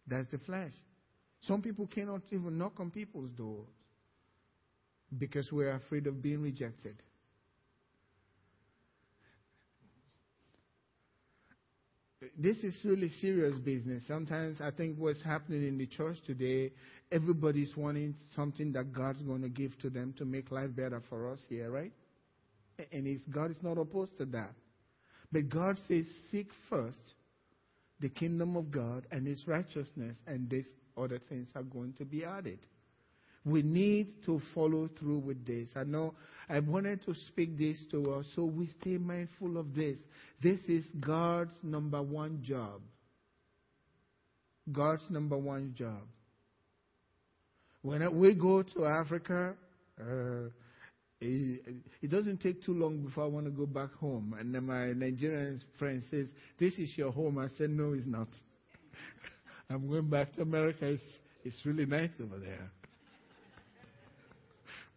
That's 0.07 0.29
the 0.31 0.39
flesh. 0.39 0.73
Some 1.41 1.61
people 1.61 1.87
cannot 1.87 2.21
even 2.31 2.57
knock 2.57 2.79
on 2.79 2.89
people's 2.89 3.29
doors 3.31 3.67
because 5.15 5.51
we're 5.51 5.75
afraid 5.75 6.07
of 6.07 6.21
being 6.21 6.41
rejected. 6.41 6.95
This 12.37 12.57
is 12.57 12.75
really 12.83 13.09
serious 13.21 13.57
business. 13.57 14.03
Sometimes 14.07 14.61
I 14.61 14.71
think 14.71 14.97
what's 14.97 15.21
happening 15.21 15.67
in 15.67 15.77
the 15.77 15.87
church 15.87 16.17
today, 16.25 16.71
everybody's 17.11 17.75
wanting 17.75 18.15
something 18.35 18.71
that 18.73 18.93
God's 18.93 19.21
going 19.21 19.41
to 19.41 19.49
give 19.49 19.77
to 19.79 19.89
them 19.89 20.13
to 20.17 20.25
make 20.25 20.51
life 20.51 20.75
better 20.75 21.01
for 21.09 21.31
us 21.31 21.39
here, 21.49 21.71
right? 21.71 21.91
And 22.91 23.19
God 23.31 23.51
is 23.51 23.57
not 23.61 23.77
opposed 23.77 24.17
to 24.17 24.25
that. 24.25 24.53
But 25.31 25.49
God 25.49 25.77
says, 25.87 26.05
seek 26.31 26.47
first 26.69 27.15
the 27.99 28.09
kingdom 28.09 28.57
of 28.57 28.71
God 28.71 29.07
and 29.11 29.25
his 29.25 29.47
righteousness, 29.47 30.17
and 30.27 30.49
these 30.49 30.67
other 30.97 31.19
things 31.29 31.49
are 31.55 31.63
going 31.63 31.93
to 31.93 32.05
be 32.05 32.25
added. 32.25 32.59
We 33.45 33.61
need 33.61 34.25
to 34.25 34.41
follow 34.55 34.89
through 34.99 35.19
with 35.19 35.45
this. 35.45 35.69
I 35.75 35.83
know 35.83 36.15
I 36.49 36.59
wanted 36.59 37.05
to 37.05 37.13
speak 37.27 37.57
this 37.57 37.77
to 37.91 38.13
us 38.13 38.25
so 38.35 38.45
we 38.45 38.67
stay 38.81 38.97
mindful 38.97 39.57
of 39.57 39.75
this. 39.75 39.97
This 40.41 40.59
is 40.67 40.83
God's 40.99 41.55
number 41.61 42.01
one 42.01 42.41
job. 42.43 42.81
God's 44.71 45.03
number 45.09 45.37
one 45.37 45.75
job. 45.77 46.01
When 47.83 48.17
we 48.17 48.33
go 48.33 48.63
to 48.63 48.85
Africa, 48.85 49.53
uh, 50.01 50.49
it, 51.21 51.61
it, 52.01 52.09
doesn't 52.09 52.41
take 52.41 52.63
too 52.63 52.73
long 52.73 53.03
before 53.03 53.25
I 53.25 53.27
want 53.27 53.45
to 53.45 53.51
go 53.51 53.67
back 53.67 53.93
home. 53.93 54.35
And 54.39 54.51
my 54.65 54.87
Nigerian 54.93 55.61
friend 55.77 56.01
says, 56.09 56.27
This 56.59 56.73
is 56.73 56.97
your 56.97 57.11
home. 57.11 57.37
I 57.37 57.47
said, 57.57 57.69
No, 57.69 57.93
it's 57.93 58.07
not. 58.07 58.27
I'm 59.69 59.87
going 59.87 60.09
back 60.09 60.33
to 60.33 60.41
America. 60.41 60.87
It's, 60.87 61.03
it's 61.43 61.63
really 61.63 61.85
nice 61.85 62.09
over 62.21 62.39
there. 62.39 62.71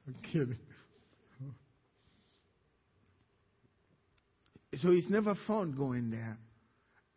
I'm 0.09 0.15
kidding. 0.23 0.59
So 4.77 4.91
it's 4.91 5.09
never 5.11 5.35
fun 5.47 5.75
going 5.77 6.11
there 6.11 6.39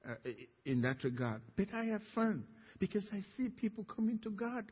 uh, 0.10 0.30
in 0.66 0.82
that 0.82 1.04
regard. 1.04 1.42
But 1.56 1.68
I 1.74 1.86
have 1.86 2.02
fun 2.14 2.44
because 2.80 3.06
I 3.14 3.22
see 3.38 3.50
people 3.50 3.86
coming 3.86 4.20
to 4.24 4.30
God. 4.30 4.66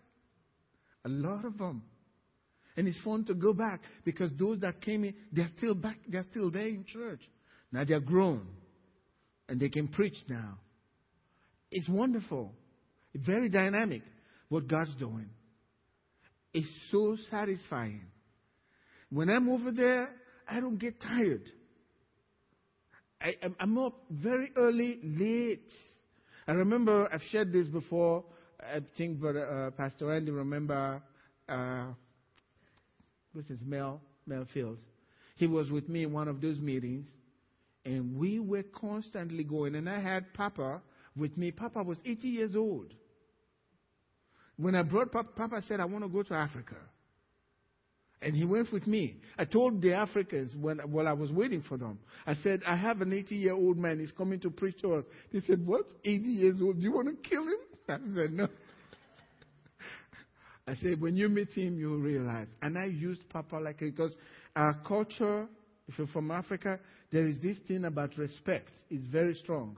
A 1.06 1.10
lot 1.10 1.46
of 1.46 1.58
them. 1.58 1.84
And 2.76 2.88
it's 2.88 3.00
fun 3.02 3.26
to 3.26 3.34
go 3.34 3.54
back 3.54 3.82
because 4.04 4.32
those 4.38 4.60
that 4.62 4.82
came 4.82 5.04
in, 5.04 5.14
they're 5.32 5.50
still 5.58 5.76
back, 5.76 5.98
they're 6.08 6.26
still 6.32 6.52
there 6.52 6.68
in 6.68 6.84
church. 6.86 7.22
Now 7.72 7.84
they're 7.86 8.00
grown 8.00 8.48
and 9.48 9.60
they 9.60 9.70
can 9.70 9.88
preach 9.88 10.18
now. 10.28 10.58
It's 11.72 11.88
wonderful, 11.88 12.54
very 13.14 13.50
dynamic 13.50 14.02
what 14.50 14.68
God's 14.68 14.96
doing. 14.96 15.30
It's 16.54 16.70
so 16.92 17.18
satisfying. 17.30 18.02
When 19.12 19.30
I'm 19.30 19.50
over 19.50 19.72
there, 19.72 20.10
I 20.48 20.60
don't 20.60 20.78
get 20.78 21.02
tired. 21.02 21.50
I, 23.22 23.36
am 23.60 23.78
up 23.78 24.02
very 24.10 24.52
early, 24.56 25.00
late. 25.04 25.70
I 26.48 26.54
remember 26.54 27.10
I've 27.12 27.22
shared 27.32 27.52
this 27.52 27.68
before. 27.68 28.24
I 28.60 28.80
think 28.98 29.20
Brother, 29.20 29.68
uh, 29.68 29.72
Pastor 29.72 30.12
Andy 30.12 30.32
remember, 30.32 31.02
uh, 31.48 31.86
what's 33.34 33.50
his 33.50 33.62
Mel, 33.66 34.02
Mel 34.26 34.46
Fields. 34.54 34.82
He 35.36 35.48
was 35.48 35.70
with 35.70 35.88
me 35.90 36.04
in 36.04 36.14
one 36.14 36.28
of 36.28 36.42
those 36.42 36.60
meetings, 36.60 37.08
and 37.86 38.18
we 38.18 38.40
were 38.40 38.64
constantly 38.64 39.44
going. 39.44 39.76
And 39.76 39.90
I 39.90 40.00
had 40.00 40.34
Papa 40.34 40.82
with 41.16 41.38
me. 41.38 41.52
Papa 41.52 41.84
was 41.84 41.98
80 42.06 42.28
years 42.28 42.56
old. 42.56 42.94
When 44.60 44.76
I 44.76 44.84
brought 44.84 45.12
Papa, 45.12 45.30
Papa 45.36 45.62
said, 45.68 45.80
I 45.80 45.86
want 45.86 46.04
to 46.04 46.10
go 46.10 46.22
to 46.22 46.34
Africa. 46.34 46.76
And 48.22 48.36
he 48.36 48.44
went 48.44 48.74
with 48.74 48.86
me. 48.86 49.16
I 49.38 49.46
told 49.46 49.82
the 49.82 49.94
Africans 49.94 50.54
when, 50.54 50.80
while 50.80 51.08
I 51.08 51.14
was 51.14 51.32
waiting 51.32 51.62
for 51.62 51.78
them, 51.78 51.98
I 52.28 52.36
said, 52.44 52.62
I 52.68 52.76
have 52.76 53.00
an 53.00 53.14
80 53.14 53.36
year 53.36 53.54
old 53.54 53.78
man. 53.78 54.00
He's 54.00 54.12
coming 54.12 54.42
to 54.42 54.50
preach 54.50 54.82
to 54.82 54.96
us. 54.96 55.06
They 55.32 55.40
said, 55.48 55.66
What? 55.66 55.86
80 56.04 56.26
years 56.26 56.56
old? 56.62 56.76
Do 56.76 56.82
you 56.82 56.92
want 56.92 57.08
to 57.08 57.30
kill 57.30 57.44
him? 57.44 57.56
I 57.88 57.98
said, 58.14 58.34
No. 58.34 58.48
I 60.68 60.76
said, 60.76 61.00
When 61.00 61.16
you 61.16 61.30
meet 61.30 61.54
him, 61.54 61.80
you'll 61.80 62.00
realize. 62.00 62.48
And 62.62 62.78
I 62.78 62.88
used 62.88 63.30
Papa 63.30 63.56
like 63.56 63.80
because 63.80 64.14
our 64.58 64.74
culture, 64.86 65.48
if 65.88 65.98
you're 65.98 66.08
from 66.08 66.32
Africa, 66.32 66.80
there 67.14 67.26
is 67.26 67.40
this 67.40 67.58
thing 67.66 67.86
about 67.86 68.18
respect. 68.18 68.72
It's 68.90 69.06
very 69.06 69.36
strong. 69.36 69.78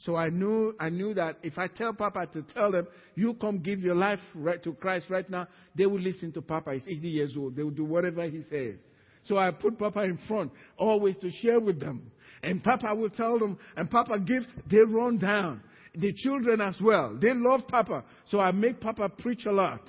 So 0.00 0.14
I 0.14 0.28
knew, 0.28 0.74
I 0.78 0.90
knew 0.90 1.14
that 1.14 1.38
if 1.42 1.58
I 1.58 1.68
tell 1.68 1.92
Papa 1.94 2.26
to 2.32 2.42
tell 2.42 2.70
them, 2.70 2.86
you 3.14 3.34
come 3.34 3.58
give 3.58 3.80
your 3.80 3.94
life 3.94 4.20
right 4.34 4.62
to 4.62 4.74
Christ 4.74 5.06
right 5.08 5.28
now, 5.28 5.48
they 5.74 5.86
will 5.86 6.00
listen 6.00 6.32
to 6.32 6.42
Papa. 6.42 6.74
He's 6.74 6.98
80 6.98 7.08
years 7.08 7.34
old. 7.36 7.56
They 7.56 7.62
will 7.62 7.70
do 7.70 7.84
whatever 7.84 8.28
he 8.28 8.42
says. 8.50 8.76
So 9.24 9.38
I 9.38 9.50
put 9.50 9.78
Papa 9.78 10.02
in 10.02 10.18
front, 10.28 10.52
always 10.76 11.16
to 11.18 11.30
share 11.30 11.60
with 11.60 11.80
them. 11.80 12.10
And 12.42 12.62
Papa 12.62 12.94
will 12.94 13.10
tell 13.10 13.38
them, 13.38 13.58
and 13.76 13.90
Papa 13.90 14.20
gives, 14.20 14.46
they 14.70 14.80
run 14.80 15.18
down. 15.18 15.62
The 15.94 16.12
children 16.12 16.60
as 16.60 16.76
well. 16.80 17.16
They 17.18 17.32
love 17.32 17.62
Papa. 17.66 18.04
So 18.30 18.38
I 18.38 18.52
make 18.52 18.80
Papa 18.80 19.08
preach 19.08 19.46
a 19.46 19.52
lot. 19.52 19.80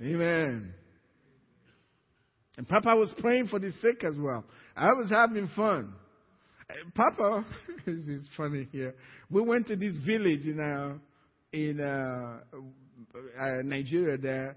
Amen. 0.00 0.72
And 2.56 2.68
Papa 2.68 2.94
was 2.94 3.10
praying 3.18 3.48
for 3.48 3.58
the 3.58 3.72
sick 3.82 4.04
as 4.04 4.14
well. 4.16 4.44
I 4.76 4.92
was 4.92 5.10
having 5.10 5.48
fun. 5.56 5.94
Papa, 6.94 7.44
this 7.86 7.96
is 8.06 8.28
funny 8.36 8.68
here. 8.72 8.94
We 9.30 9.40
went 9.40 9.66
to 9.68 9.76
this 9.76 9.94
village 10.04 10.44
in 10.44 10.60
uh, 10.60 10.98
in 11.52 11.80
uh, 11.80 12.40
uh, 13.40 13.62
Nigeria 13.64 14.18
there, 14.18 14.56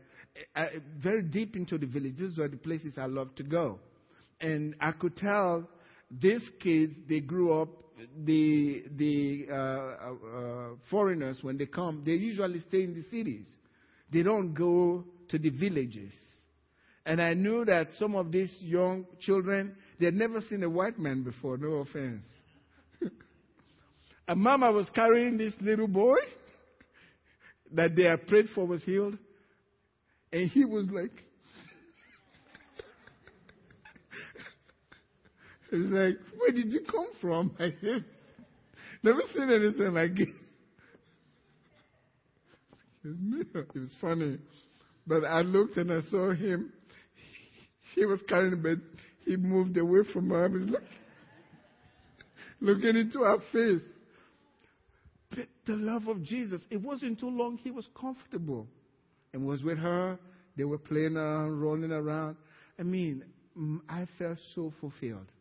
uh, 0.55 0.65
very 1.01 1.23
deep 1.23 1.55
into 1.55 1.77
the 1.77 1.85
village. 1.85 2.17
These 2.17 2.37
were 2.37 2.49
the 2.49 2.57
places 2.57 2.95
I 2.97 3.05
love 3.05 3.33
to 3.35 3.43
go, 3.43 3.79
and 4.41 4.75
I 4.81 4.91
could 4.91 5.15
tell 5.15 5.67
these 6.09 6.43
kids 6.59 6.93
they 7.07 7.21
grew 7.21 7.61
up. 7.61 7.69
The 8.25 8.83
the 8.97 9.45
uh, 9.49 9.55
uh, 9.55 10.69
foreigners 10.89 11.37
when 11.43 11.57
they 11.57 11.67
come, 11.67 12.01
they 12.03 12.13
usually 12.13 12.59
stay 12.67 12.83
in 12.83 12.95
the 12.95 13.03
cities. 13.03 13.45
They 14.11 14.23
don't 14.23 14.53
go 14.53 15.05
to 15.29 15.37
the 15.37 15.49
villages. 15.49 16.11
And 17.05 17.21
I 17.21 17.33
knew 17.33 17.65
that 17.65 17.87
some 17.97 18.15
of 18.15 18.31
these 18.31 18.53
young 18.59 19.05
children, 19.19 19.75
they 19.99 20.05
had 20.05 20.13
never 20.13 20.39
seen 20.41 20.61
a 20.63 20.69
white 20.69 20.99
man 20.99 21.23
before, 21.23 21.57
no 21.57 21.77
offense. 21.77 22.23
and 24.27 24.39
mama 24.39 24.71
was 24.71 24.87
carrying 24.93 25.37
this 25.37 25.53
little 25.59 25.87
boy 25.87 26.17
that 27.73 27.95
they 27.95 28.03
had 28.03 28.27
prayed 28.27 28.47
for 28.53 28.67
was 28.67 28.83
healed. 28.83 29.17
And 30.31 30.49
he 30.51 30.63
was 30.63 30.85
like, 30.91 31.11
He's 35.71 35.85
like, 35.85 36.17
where 36.37 36.51
did 36.51 36.71
you 36.71 36.81
come 36.81 37.07
from? 37.19 37.55
I 37.59 37.73
never 39.03 39.21
seen 39.33 39.49
anything 39.49 39.93
like 39.93 40.15
this. 40.15 40.27
Excuse 43.03 43.17
me. 43.19 43.41
It 43.55 43.79
was 43.79 43.89
funny. 43.99 44.37
But 45.07 45.25
I 45.25 45.41
looked 45.41 45.77
and 45.77 45.91
I 45.91 46.01
saw 46.11 46.33
him 46.33 46.71
he 47.95 48.05
was 48.05 48.21
carrying 48.27 48.61
bed. 48.61 48.81
He 49.25 49.35
moved 49.37 49.77
away 49.77 50.01
from 50.11 50.29
her. 50.29 50.47
He 50.47 50.53
was 50.53 50.63
look, 50.63 50.83
looking 52.59 52.95
into 52.95 53.19
her 53.19 53.37
face. 53.51 53.87
But 55.29 55.47
the 55.65 55.75
love 55.75 56.07
of 56.07 56.23
Jesus, 56.23 56.61
it 56.69 56.81
wasn't 56.81 57.19
too 57.19 57.29
long. 57.29 57.57
He 57.57 57.71
was 57.71 57.87
comfortable 57.99 58.67
and 59.33 59.45
was 59.45 59.63
with 59.63 59.77
her. 59.77 60.17
They 60.57 60.63
were 60.63 60.77
playing 60.77 61.15
around, 61.15 61.61
rolling 61.61 61.91
around. 61.91 62.35
I 62.77 62.83
mean, 62.83 63.23
mm, 63.57 63.79
I 63.87 64.07
felt 64.17 64.37
so 64.55 64.73
fulfilled. 64.81 65.31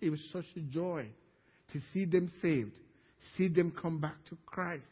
It 0.00 0.10
was 0.10 0.20
such 0.32 0.46
a 0.56 0.60
joy 0.60 1.06
to 1.72 1.80
see 1.92 2.04
them 2.04 2.30
saved, 2.40 2.72
see 3.36 3.48
them 3.48 3.72
come 3.80 4.00
back 4.00 4.16
to 4.30 4.36
Christ, 4.46 4.84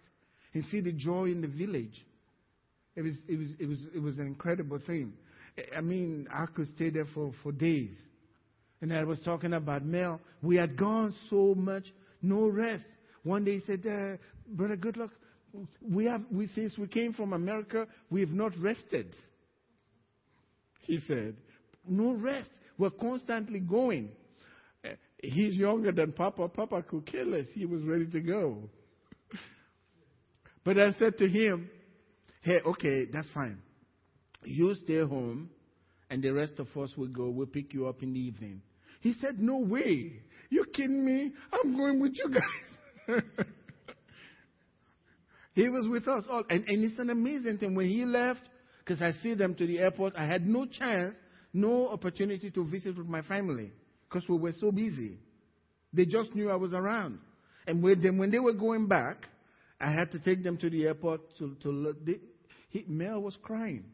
and 0.55 0.65
see 0.71 0.81
the 0.81 0.93
joy 0.93 1.27
in 1.27 1.41
the 1.41 1.49
village. 1.49 2.05
It 2.97 3.03
was, 3.03 3.15
it 3.29 3.39
was, 3.39 3.49
it 3.59 3.67
was, 3.67 3.79
it 3.95 3.99
was 3.99 4.19
an 4.19 4.27
incredible 4.27 4.81
thing. 4.87 5.13
I 5.77 5.81
mean, 5.81 6.29
I 6.33 6.47
could 6.47 6.69
stay 6.75 6.91
there 6.91 7.07
for, 7.15 7.33
for 7.43 7.53
days. 7.53 7.95
And 8.81 8.93
I 8.93 9.05
was 9.05 9.21
talking 9.21 9.53
about 9.53 9.85
Mel. 9.85 10.21
We 10.43 10.57
had 10.57 10.77
gone 10.77 11.15
so 11.29 11.55
much, 11.55 11.85
no 12.23 12.49
rest. 12.49 12.85
One 13.23 13.45
day 13.45 13.59
he 13.59 13.61
said, 13.67 13.87
uh, 13.87 14.17
Brother 14.49 14.77
Goodluck, 14.77 15.11
we 15.83 16.07
have, 16.07 16.23
we, 16.31 16.47
since 16.49 16.79
we 16.79 16.87
came 16.87 17.13
from 17.13 17.33
America, 17.33 17.87
we 18.09 18.21
have 18.21 18.31
not 18.31 18.53
rested. 18.59 19.15
He 20.83 21.01
said, 21.07 21.37
no 21.87 22.13
rest. 22.13 22.51
We're 22.79 22.91
constantly 22.91 23.61
going. 23.61 24.11
Uh, 24.85 24.91
he's 25.19 25.55
younger 25.55 25.93
than 25.93 26.13
Papa. 26.13 26.49
Papa 26.49 26.83
could 26.83 27.05
kill 27.05 27.35
us. 27.35 27.47
He 27.53 27.67
was 27.67 27.83
ready 27.83 28.07
to 28.07 28.21
go. 28.21 28.59
but 30.65 30.79
I 30.79 30.93
said 30.93 31.19
to 31.19 31.29
him, 31.29 31.69
hey, 32.43 32.61
okay, 32.65 33.07
that's 33.13 33.29
fine. 33.35 33.59
You 34.45 34.75
stay 34.75 35.01
home, 35.01 35.51
and 36.09 36.23
the 36.23 36.31
rest 36.31 36.55
of 36.59 36.69
us 36.77 36.97
will 36.97 37.09
go. 37.09 37.29
We'll 37.29 37.47
pick 37.47 37.73
you 37.75 37.87
up 37.87 38.03
in 38.03 38.15
the 38.15 38.21
evening. 38.21 38.63
He 39.01 39.15
said, 39.21 39.41
No 39.41 39.59
way. 39.59 40.21
You 40.51 40.65
kidding 40.75 41.05
me? 41.05 41.33
I'm 41.53 41.77
going 41.77 42.01
with 42.01 42.13
you 42.15 42.35
guys. 42.35 43.23
he 45.55 45.69
was 45.69 45.89
with 45.89 46.09
us 46.09 46.25
all. 46.29 46.43
And, 46.49 46.65
and 46.67 46.85
it's 46.85 46.99
an 46.99 47.11
amazing 47.11 47.59
thing. 47.59 47.75
When 47.75 47.89
he 47.89 48.05
left, 48.05 48.49
because 48.85 49.01
I 49.01 49.13
see 49.23 49.35
them 49.35 49.55
to 49.55 49.67
the 49.67 49.79
airport, 49.79 50.15
I 50.17 50.27
had 50.27 50.47
no 50.47 50.67
chance, 50.67 51.15
no 51.53 51.89
opportunity 51.89 52.51
to 52.51 52.65
visit 52.65 52.99
with 52.99 53.07
my 53.07 53.23
family 53.23 53.71
because 54.09 54.29
we 54.29 54.37
were 54.39 54.53
so 54.59 54.73
busy. 54.73 55.19
They 55.93 56.05
just 56.05 56.35
knew 56.35 56.51
I 56.51 56.57
was 56.57 56.73
around. 56.73 57.21
And 57.67 57.83
when 57.83 58.01
they, 58.01 58.11
when 58.11 58.31
they 58.31 58.39
were 58.39 58.55
going 58.55 58.89
back, 58.89 59.29
I 59.81 59.93
had 59.93 60.11
to 60.13 60.19
take 60.19 60.43
them 60.43 60.57
to 60.59 60.69
the 60.69 60.87
airport 60.87 61.21
to, 61.39 61.57
to 61.63 61.95
they, 62.05 62.17
he, 62.71 62.85
Mel 62.89 63.21
was 63.21 63.37
crying. 63.43 63.85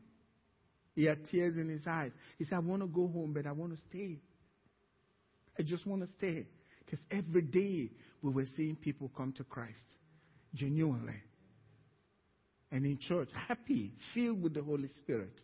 He 0.97 1.05
had 1.05 1.27
tears 1.31 1.59
in 1.59 1.69
his 1.69 1.87
eyes. 1.87 2.11
He 2.39 2.45
said, 2.45 2.57
I 2.57 2.59
want 2.61 2.81
to 2.81 2.89
go 2.89 3.07
home, 3.07 3.35
but 3.35 3.47
I 3.47 3.53
want 3.53 3.77
to 3.77 3.79
stay. 3.91 4.19
I 5.59 5.63
just 5.63 5.87
want 5.87 6.03
to 6.03 6.09
stay. 6.17 6.47
Because 6.85 7.01
every 7.11 7.43
day 7.43 7.91
we 8.23 8.31
were 8.31 8.47
seeing 8.57 8.77
people 8.77 9.11
come 9.15 9.33
to 9.35 9.45
Christ 9.45 9.85
genuinely. 10.55 11.21
And 12.73 12.87
in 12.87 12.99
church, 12.99 13.29
happy, 13.47 13.93
filled 14.15 14.43
with 14.43 14.55
the 14.55 14.63
Holy 14.63 14.89
Spirit, 14.99 15.39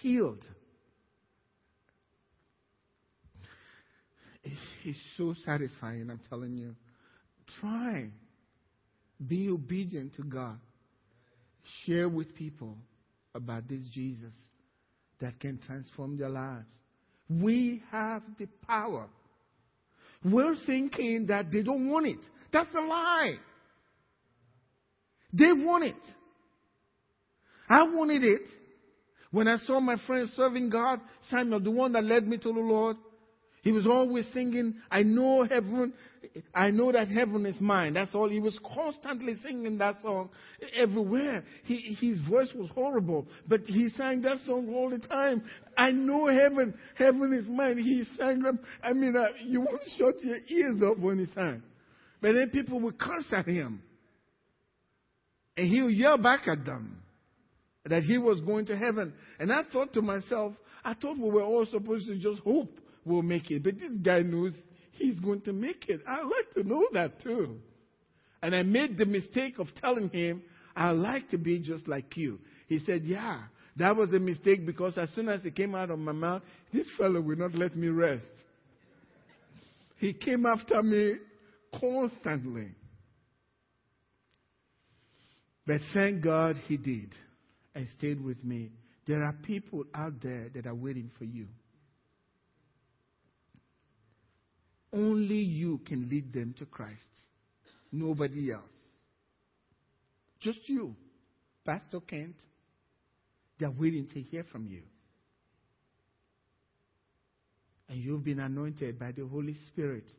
healed. 0.00 0.44
It's 4.84 4.98
so 5.16 5.34
satisfying, 5.44 6.08
I'm 6.10 6.20
telling 6.30 6.56
you. 6.56 6.76
Try. 7.60 8.10
Be 9.26 9.48
obedient 9.48 10.14
to 10.14 10.22
God. 10.22 10.58
Share 11.84 12.08
with 12.08 12.36
people 12.36 12.76
about 13.36 13.68
this 13.68 13.82
Jesus 13.92 14.34
that 15.20 15.38
can 15.40 15.58
transform 15.58 16.18
their 16.18 16.28
lives. 16.28 16.72
We 17.28 17.82
have 17.90 18.22
the 18.38 18.46
power. 18.66 19.06
We're 20.24 20.56
thinking 20.66 21.26
that 21.28 21.50
they 21.52 21.62
don't 21.62 21.88
want 21.88 22.06
it. 22.06 22.18
That's 22.52 22.74
a 22.74 22.80
lie. 22.80 23.34
They 25.32 25.52
want 25.52 25.84
it. 25.84 25.94
I 27.68 27.82
wanted 27.82 28.24
it. 28.24 28.48
When 29.30 29.48
I 29.48 29.58
saw 29.58 29.80
my 29.80 29.96
friend 30.06 30.28
serving 30.34 30.70
God, 30.70 31.00
Samuel, 31.28 31.60
the 31.60 31.70
one 31.70 31.92
that 31.92 32.04
led 32.04 32.26
me 32.26 32.38
to 32.38 32.52
the 32.52 32.60
Lord, 32.60 32.96
he 33.66 33.72
was 33.72 33.84
always 33.84 34.24
singing, 34.32 34.76
I 34.92 35.02
know 35.02 35.42
heaven, 35.42 35.92
I 36.54 36.70
know 36.70 36.92
that 36.92 37.08
heaven 37.08 37.44
is 37.46 37.60
mine. 37.60 37.94
That's 37.94 38.14
all. 38.14 38.28
He 38.28 38.38
was 38.38 38.56
constantly 38.72 39.34
singing 39.42 39.76
that 39.78 40.00
song 40.02 40.30
everywhere. 40.72 41.42
He, 41.64 41.96
his 42.00 42.20
voice 42.20 42.46
was 42.54 42.70
horrible, 42.72 43.26
but 43.48 43.62
he 43.62 43.88
sang 43.96 44.22
that 44.22 44.38
song 44.46 44.72
all 44.72 44.90
the 44.90 45.00
time. 45.00 45.42
I 45.76 45.90
know 45.90 46.28
heaven, 46.28 46.74
heaven 46.94 47.32
is 47.32 47.48
mine. 47.48 47.78
He 47.78 48.04
sang 48.16 48.42
them. 48.42 48.60
I 48.84 48.92
mean, 48.92 49.16
uh, 49.16 49.30
you 49.44 49.62
won't 49.62 49.82
shut 49.98 50.14
your 50.22 50.38
ears 50.46 50.80
off 50.84 50.98
when 50.98 51.18
he 51.18 51.26
sang. 51.34 51.60
But 52.22 52.34
then 52.34 52.50
people 52.50 52.78
would 52.78 53.00
curse 53.00 53.26
at 53.32 53.46
him. 53.46 53.82
And 55.56 55.66
he 55.66 55.82
would 55.82 55.96
yell 55.96 56.18
back 56.18 56.46
at 56.46 56.64
them 56.64 57.02
that 57.84 58.04
he 58.04 58.16
was 58.16 58.40
going 58.42 58.66
to 58.66 58.76
heaven. 58.76 59.12
And 59.40 59.52
I 59.52 59.62
thought 59.72 59.92
to 59.94 60.02
myself, 60.02 60.52
I 60.84 60.94
thought 60.94 61.18
we 61.18 61.28
were 61.28 61.42
all 61.42 61.66
supposed 61.66 62.06
to 62.06 62.16
just 62.16 62.38
hope 62.42 62.70
we'll 63.06 63.22
make 63.22 63.50
it. 63.50 63.62
But 63.62 63.78
this 63.78 63.92
guy 64.02 64.20
knows 64.20 64.52
he's 64.92 65.18
going 65.20 65.40
to 65.42 65.52
make 65.52 65.88
it. 65.88 66.02
I'd 66.06 66.24
like 66.24 66.50
to 66.54 66.64
know 66.64 66.86
that 66.92 67.22
too. 67.22 67.58
And 68.42 68.54
I 68.54 68.62
made 68.62 68.98
the 68.98 69.06
mistake 69.06 69.58
of 69.58 69.68
telling 69.80 70.10
him, 70.10 70.42
I'd 70.74 70.90
like 70.90 71.30
to 71.30 71.38
be 71.38 71.58
just 71.58 71.88
like 71.88 72.16
you. 72.16 72.38
He 72.68 72.80
said, 72.80 73.04
Yeah, 73.04 73.40
that 73.76 73.96
was 73.96 74.12
a 74.12 74.18
mistake 74.18 74.66
because 74.66 74.98
as 74.98 75.10
soon 75.10 75.28
as 75.28 75.44
it 75.44 75.54
came 75.54 75.74
out 75.74 75.90
of 75.90 75.98
my 75.98 76.12
mouth, 76.12 76.42
this 76.72 76.86
fellow 76.98 77.20
will 77.20 77.36
not 77.36 77.54
let 77.54 77.76
me 77.76 77.88
rest. 77.88 78.24
He 79.98 80.12
came 80.12 80.44
after 80.44 80.82
me 80.82 81.14
constantly. 81.80 82.68
But 85.66 85.80
thank 85.94 86.22
God 86.22 86.56
he 86.68 86.76
did 86.76 87.14
and 87.74 87.88
stayed 87.96 88.22
with 88.22 88.42
me. 88.44 88.70
There 89.06 89.24
are 89.24 89.32
people 89.32 89.84
out 89.94 90.20
there 90.22 90.48
that 90.54 90.66
are 90.66 90.74
waiting 90.74 91.10
for 91.18 91.24
you. 91.24 91.46
Only 94.96 95.36
you 95.36 95.78
can 95.86 96.08
lead 96.08 96.32
them 96.32 96.54
to 96.58 96.64
Christ. 96.64 97.02
Nobody 97.92 98.50
else. 98.50 98.62
Just 100.40 100.60
you, 100.68 100.96
Pastor 101.66 102.00
Kent. 102.00 102.36
They're 103.58 103.70
waiting 103.70 104.06
to 104.14 104.20
hear 104.20 104.44
from 104.50 104.66
you. 104.66 104.82
And 107.88 107.98
you've 107.98 108.24
been 108.24 108.40
anointed 108.40 108.98
by 108.98 109.12
the 109.12 109.26
Holy 109.26 109.56
Spirit 109.66 110.10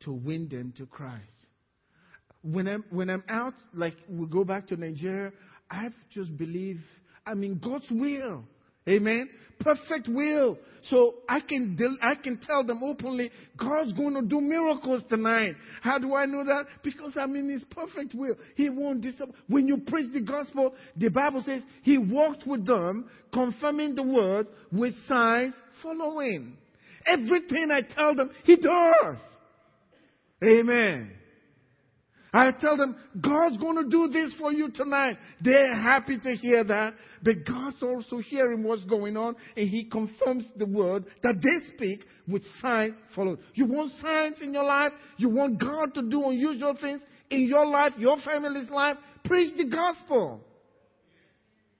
to 0.00 0.12
win 0.12 0.48
them 0.48 0.74
to 0.76 0.86
Christ. 0.86 1.22
When 2.42 2.66
I'm, 2.66 2.84
when 2.90 3.10
I'm 3.10 3.22
out, 3.28 3.54
like 3.72 3.94
we 4.08 4.26
go 4.26 4.44
back 4.44 4.66
to 4.68 4.76
Nigeria, 4.76 5.32
I 5.70 5.90
just 6.10 6.36
believe, 6.36 6.80
I 7.24 7.34
mean, 7.34 7.60
God's 7.62 7.90
will. 7.90 8.44
Amen. 8.88 9.28
Perfect 9.60 10.08
will. 10.08 10.58
So 10.90 11.14
I 11.28 11.38
can, 11.40 11.78
I 12.02 12.16
can 12.16 12.38
tell 12.38 12.64
them 12.64 12.82
openly, 12.82 13.30
God's 13.56 13.92
going 13.92 14.14
to 14.14 14.22
do 14.22 14.40
miracles 14.40 15.02
tonight. 15.08 15.54
How 15.80 15.98
do 15.98 16.14
I 16.16 16.26
know 16.26 16.44
that? 16.44 16.66
Because 16.82 17.12
I'm 17.16 17.36
in 17.36 17.48
His 17.48 17.62
perfect 17.70 18.14
will. 18.14 18.34
He 18.56 18.68
won't 18.68 19.00
disappoint. 19.00 19.36
When 19.46 19.68
you 19.68 19.78
preach 19.78 20.12
the 20.12 20.20
gospel, 20.20 20.74
the 20.96 21.08
Bible 21.08 21.42
says 21.46 21.62
He 21.82 21.98
walked 21.98 22.46
with 22.46 22.66
them, 22.66 23.08
confirming 23.32 23.94
the 23.94 24.02
word 24.02 24.48
with 24.72 24.94
signs 25.06 25.54
following. 25.82 26.56
Everything 27.06 27.68
I 27.70 27.82
tell 27.82 28.14
them, 28.16 28.30
He 28.44 28.56
does. 28.56 29.18
Amen. 30.42 31.12
I 32.34 32.50
tell 32.52 32.78
them, 32.78 32.96
God's 33.20 33.58
going 33.58 33.76
to 33.76 33.90
do 33.90 34.08
this 34.08 34.32
for 34.38 34.52
you 34.52 34.70
tonight. 34.70 35.18
They're 35.42 35.74
happy 35.74 36.18
to 36.18 36.34
hear 36.34 36.64
that. 36.64 36.94
But 37.22 37.44
God's 37.46 37.82
also 37.82 38.18
hearing 38.18 38.62
what's 38.62 38.84
going 38.84 39.18
on, 39.18 39.36
and 39.54 39.68
He 39.68 39.84
confirms 39.84 40.46
the 40.56 40.64
word 40.64 41.04
that 41.22 41.42
they 41.42 41.74
speak 41.74 42.00
with 42.26 42.42
signs 42.62 42.94
following. 43.14 43.36
You 43.52 43.66
want 43.66 43.92
signs 44.00 44.40
in 44.40 44.54
your 44.54 44.64
life? 44.64 44.92
You 45.18 45.28
want 45.28 45.60
God 45.60 45.94
to 45.94 46.02
do 46.02 46.24
unusual 46.30 46.76
things 46.80 47.02
in 47.28 47.42
your 47.42 47.66
life, 47.66 47.92
your 47.98 48.16
family's 48.24 48.70
life? 48.70 48.96
Preach 49.24 49.54
the 49.58 49.66
gospel. 49.66 50.40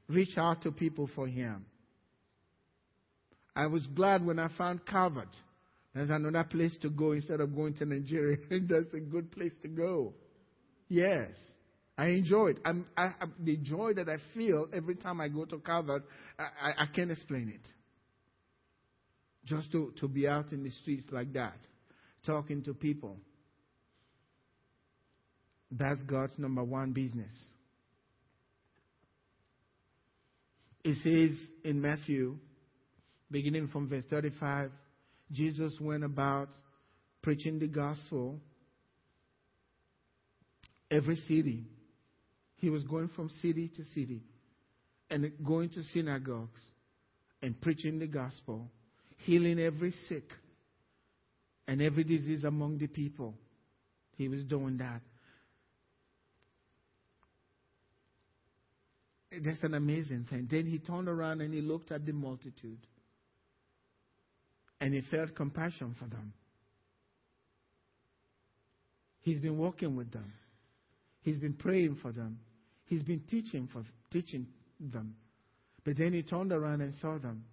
Reach 0.07 0.37
out 0.37 0.63
to 0.65 0.73
people 0.73 1.09
for 1.15 1.27
Him. 1.27 1.65
I 3.57 3.69
was 3.69 3.87
glad 3.87 4.25
when 4.25 4.39
I 4.39 4.49
found 4.59 4.85
Calvert. 4.85 5.35
There's 5.95 6.11
another 6.11 6.45
place 6.45 6.77
to 6.83 6.91
go 6.91 7.13
instead 7.13 7.41
of 7.41 7.55
going 7.55 7.75
to 7.75 7.87
Nigeria. 7.87 8.37
That's 8.51 8.93
a 8.93 9.01
good 9.01 9.33
place 9.33 9.53
to 9.63 9.69
go. 9.69 10.13
Yes. 10.93 11.31
I 11.97 12.09
enjoy 12.09 12.49
it. 12.49 12.59
I, 12.67 12.73
I, 12.99 13.13
the 13.41 13.57
joy 13.57 13.95
that 13.95 14.11
I 14.11 14.19
feel 14.35 14.69
every 14.75 14.95
time 14.95 15.23
I 15.23 15.29
go 15.29 15.47
to 15.47 15.59
Calvert, 15.59 16.05
I, 16.39 16.83
I, 16.83 16.87
can't 16.95 17.11
explain 17.11 17.49
it. 17.49 17.67
Just 19.47 19.73
to, 19.73 19.95
to 20.01 20.09
be 20.09 20.29
out 20.29 20.53
in 20.53 20.63
the 20.63 20.71
streets 20.71 21.07
like 21.11 21.33
that, 21.33 21.57
talking 22.27 22.63
to 22.65 22.75
people. 22.75 23.17
That's 25.71 26.03
God's 26.03 26.35
number 26.37 26.63
one 26.63 26.93
business. 26.93 27.33
It 30.85 30.97
says 31.03 31.39
in 31.65 31.81
Matthew, 31.81 32.37
beginning 33.31 33.69
from 33.69 33.89
verse 33.89 34.05
35, 34.11 34.71
Jesus 35.31 35.73
went 35.81 36.05
about 36.05 36.51
preaching 37.23 37.59
the 37.59 37.69
gospel 37.69 38.41
every 40.93 41.17
city. 41.17 41.65
He 42.57 42.71
was 42.71 42.85
going 42.85 43.09
from 43.17 43.31
city 43.41 43.73
to 43.77 43.85
city 43.95 44.23
and 45.11 45.33
going 45.45 45.71
to 45.71 45.83
synagogues 45.93 46.61
and 47.41 47.61
preaching 47.61 47.99
the 47.99 48.07
gospel, 48.07 48.71
healing 49.19 49.59
every 49.59 49.93
sick 50.09 50.31
and 51.67 51.83
every 51.83 52.05
disease 52.05 52.45
among 52.45 52.79
the 52.79 52.87
people. 52.87 53.35
He 54.17 54.29
was 54.29 54.45
doing 54.45 54.77
that. 54.79 55.01
That's 59.45 59.63
an 59.63 59.75
amazing 59.75 60.27
thing. 60.29 60.47
Then 60.51 60.67
he 60.67 60.79
turned 60.79 61.09
around 61.09 61.41
and 61.41 61.55
he 61.55 61.63
looked 61.63 61.91
at 61.91 62.05
the 62.05 62.13
multitude 62.13 62.87
and 64.79 64.93
he 64.93 65.01
felt 65.11 65.35
compassion 65.35 65.97
for 65.99 66.05
them. 66.05 66.35
He's 69.21 69.41
been 69.41 69.57
walking 69.57 69.97
with 69.97 70.13
them. 70.13 70.33
He's 71.23 71.39
been 71.39 71.55
praying 71.55 71.99
for 72.03 72.13
them. 72.13 72.39
He's 72.87 73.03
been 73.03 73.23
teaching 73.31 73.69
for 73.73 73.85
teaching 74.13 74.47
them. 74.79 75.15
But 75.85 75.97
then 75.97 76.13
he 76.13 76.23
turned 76.23 76.53
around 76.53 76.81
and 76.81 76.95
saw 77.01 77.19
them 77.19 77.45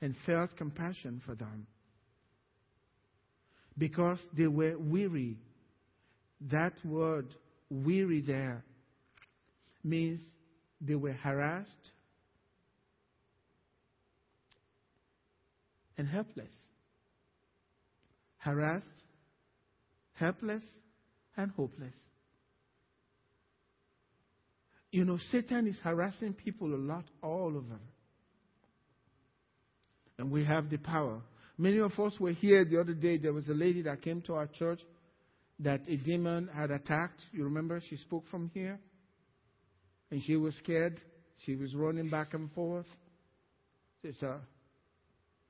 and 0.00 0.14
felt 0.24 0.56
compassion 0.56 1.20
for 1.24 1.34
them. 1.34 1.66
Because 3.76 4.18
they 4.36 4.46
were 4.46 4.78
weary. 4.78 5.38
That 6.50 6.74
word 6.84 7.34
weary 7.70 8.20
there 8.20 8.62
means 9.82 10.20
they 10.80 10.94
were 10.94 11.12
harassed 11.12 11.90
and 15.96 16.06
helpless. 16.06 16.52
Harassed, 18.38 18.86
helpless, 20.14 20.62
and 21.36 21.50
hopeless. 21.52 21.94
You 24.96 25.04
know, 25.04 25.18
Satan 25.30 25.66
is 25.66 25.76
harassing 25.84 26.32
people 26.32 26.74
a 26.74 26.80
lot 26.80 27.04
all 27.22 27.48
over. 27.54 27.78
And 30.16 30.30
we 30.30 30.42
have 30.46 30.70
the 30.70 30.78
power. 30.78 31.20
Many 31.58 31.80
of 31.80 31.92
us 32.00 32.18
were 32.18 32.32
here 32.32 32.64
the 32.64 32.80
other 32.80 32.94
day. 32.94 33.18
There 33.18 33.34
was 33.34 33.46
a 33.50 33.52
lady 33.52 33.82
that 33.82 34.00
came 34.00 34.22
to 34.22 34.32
our 34.32 34.46
church 34.46 34.80
that 35.58 35.82
a 35.86 35.98
demon 35.98 36.48
had 36.48 36.70
attacked. 36.70 37.20
You 37.30 37.44
remember? 37.44 37.78
She 37.90 37.98
spoke 37.98 38.24
from 38.30 38.50
here. 38.54 38.80
And 40.10 40.22
she 40.22 40.36
was 40.36 40.54
scared. 40.64 40.98
She 41.44 41.56
was 41.56 41.74
running 41.74 42.08
back 42.08 42.32
and 42.32 42.50
forth. 42.52 42.86
It's 44.02 44.22
a, 44.22 44.40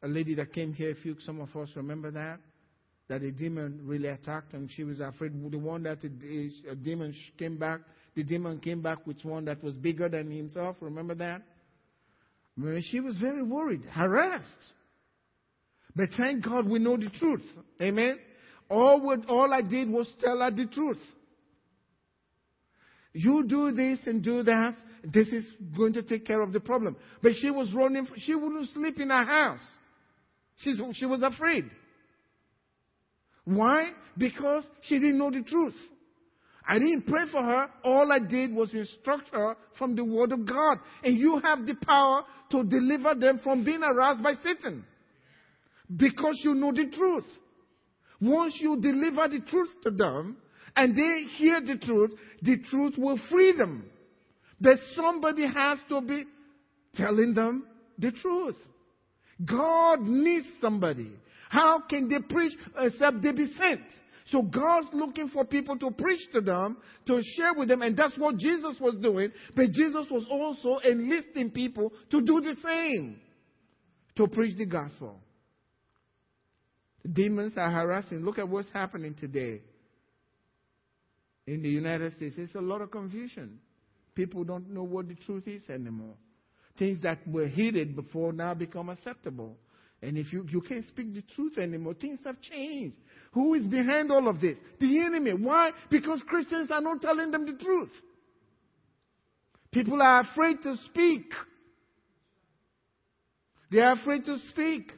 a 0.03 0.09
lady 0.09 0.35
that 0.35 0.53
came 0.53 0.73
here. 0.73 0.91
A 0.91 0.97
few, 0.97 1.15
some 1.25 1.41
of 1.41 1.55
us 1.55 1.69
remember 1.77 2.11
that. 2.11 2.41
That 3.07 3.23
a 3.23 3.31
demon 3.31 3.83
really 3.85 4.09
attacked 4.09 4.55
and 4.55 4.69
she 4.73 4.83
was 4.83 4.99
afraid. 4.99 5.31
The 5.53 5.57
one 5.57 5.85
that 5.85 6.03
a, 6.03 6.73
a 6.73 6.75
demon 6.75 7.15
came 7.39 7.59
back 7.59 7.83
the 8.17 8.25
demon 8.25 8.59
came 8.59 8.81
back 8.81 9.07
with 9.07 9.23
one 9.25 9.45
that 9.45 9.63
was 9.63 9.75
bigger 9.75 10.09
than 10.09 10.31
himself. 10.31 10.77
Remember 10.81 11.15
that? 11.17 11.43
She 12.91 13.01
was 13.01 13.17
very 13.19 13.43
worried, 13.43 13.83
harassed. 13.85 14.47
But 15.95 16.09
thank 16.17 16.43
God 16.43 16.67
we 16.67 16.79
know 16.79 16.97
the 16.97 17.11
truth. 17.11 17.45
Amen. 17.81 18.19
All, 18.71 19.03
what, 19.03 19.27
all 19.29 19.53
I 19.53 19.61
did 19.61 19.91
was 19.91 20.11
tell 20.19 20.39
her 20.41 20.51
the 20.51 20.65
truth. 20.65 20.99
You 23.13 23.45
do 23.47 23.71
this 23.73 24.01
and 24.07 24.25
do 24.25 24.43
that. 24.43 24.75
This 25.05 25.29
is 25.29 25.45
going 25.77 25.93
to 25.93 26.03
take 26.03 26.27
care 26.27 26.41
of 26.41 26.55
the 26.55 26.61
problem. 26.61 26.97
But 27.23 27.33
she 27.41 27.51
was 27.51 27.73
running. 27.75 28.09
She 28.17 28.35
wouldn't 28.35 28.71
sleep 28.71 28.99
in 28.99 29.11
her 29.11 29.25
house. 29.25 29.61
She's, 30.57 30.81
she 30.95 31.05
was 31.05 31.23
afraid. 31.23 31.71
Why? 33.45 33.91
Because 34.17 34.65
she 34.83 34.99
didn't 34.99 35.19
know 35.19 35.31
the 35.31 35.43
truth. 35.43 35.75
I 36.69 36.79
didn't 36.79 37.07
pray 37.07 37.25
for 37.31 37.43
her. 37.43 37.69
All 37.85 38.11
I 38.11 38.19
did 38.19 38.53
was 38.53 38.75
instruct 38.75 39.29
her 39.33 39.57
from 39.79 39.95
the 39.95 40.05
Word 40.05 40.33
of 40.33 40.47
God. 40.47 40.79
And 41.05 41.17
you 41.17 41.41
have 41.45 41.65
the 41.65 41.77
power 41.87 42.23
to 42.51 42.65
deliver 42.65 43.15
them 43.15 43.41
from 43.43 43.65
being 43.65 43.83
harassed 43.83 44.23
by 44.23 44.35
Satan. 44.43 44.85
Because 45.95 46.41
you 46.43 46.55
know 46.55 46.73
the 46.73 46.87
truth. 46.87 47.27
Once 48.21 48.59
you 48.61 48.81
deliver 48.81 49.29
the 49.29 49.41
truth 49.49 49.69
to 49.85 49.91
them, 49.91 50.37
and 50.75 50.95
they 50.95 51.29
hear 51.37 51.61
the 51.61 51.77
truth, 51.77 52.11
the 52.43 52.59
truth 52.71 52.95
will 52.99 53.19
free 53.31 53.57
them. 53.57 53.85
But 54.61 54.79
somebody 54.95 55.47
has 55.47 55.79
to 55.89 56.01
be 56.01 56.25
telling 56.95 57.35
them 57.35 57.67
the 57.99 58.11
truth. 58.11 58.57
God 59.45 60.01
needs 60.03 60.47
somebody. 60.61 61.13
How 61.49 61.81
can 61.89 62.09
they 62.09 62.19
preach 62.21 62.53
except 62.79 63.23
they 63.23 63.33
be 63.33 63.53
sent? 63.55 63.83
So 64.27 64.43
God's 64.43 64.89
looking 64.93 65.29
for 65.29 65.45
people 65.45 65.79
to 65.79 65.91
preach 65.93 66.21
to 66.33 66.41
them, 66.41 66.79
to 67.07 67.21
share 67.37 67.55
with 67.55 67.69
them, 67.69 67.83
and 67.83 67.97
that's 67.97 68.17
what 68.19 68.37
Jesus 68.37 68.77
was 68.81 68.97
doing. 69.01 69.31
But 69.55 69.71
Jesus 69.71 70.07
was 70.11 70.27
also 70.31 70.79
enlisting 70.79 71.51
people 71.53 71.93
to 72.11 72.21
do 72.21 72.41
the 72.41 72.57
same, 72.65 73.21
to 74.17 74.27
preach 74.27 74.57
the 74.59 74.67
gospel. 74.67 75.21
Demons 77.11 77.57
are 77.57 77.71
harassing. 77.71 78.25
Look 78.25 78.39
at 78.39 78.49
what's 78.49 78.71
happening 78.71 79.15
today 79.15 79.61
in 81.47 81.63
the 81.63 81.69
United 81.69 82.17
States. 82.17 82.35
There's 82.37 82.55
a 82.57 82.61
lot 82.61 82.81
of 82.81 82.91
confusion. 82.91 83.61
People 84.17 84.43
don't 84.43 84.71
know 84.71 84.83
what 84.83 85.07
the 85.07 85.15
truth 85.15 85.47
is 85.47 85.63
anymore. 85.69 86.15
Things 86.79 87.01
that 87.03 87.19
were 87.29 87.47
hated 87.47 87.95
before 87.95 88.33
now 88.33 88.55
become 88.55 88.89
acceptable. 88.89 89.57
And 90.03 90.19
if 90.19 90.33
you, 90.33 90.47
you 90.51 90.61
can't 90.61 90.87
speak 90.87 91.15
the 91.15 91.23
truth 91.35 91.59
anymore, 91.59 91.95
things 91.95 92.19
have 92.25 92.41
changed. 92.41 92.97
Who 93.37 93.53
is 93.53 93.67
behind 93.67 94.11
all 94.11 94.29
of 94.29 94.41
this? 94.41 94.57
The 94.81 94.99
enemy. 95.05 95.35
Why? 95.35 95.73
Because 95.91 96.23
Christians 96.27 96.71
are 96.71 96.81
not 96.81 97.03
telling 97.03 97.31
them 97.31 97.45
the 97.45 97.63
truth. 97.63 97.91
People 99.71 100.01
are 100.01 100.23
afraid 100.23 100.63
to 100.63 100.75
speak. 100.87 101.31
They 103.71 103.81
are 103.81 103.93
afraid 103.93 104.25
to 104.25 104.39
speak. 104.49 104.91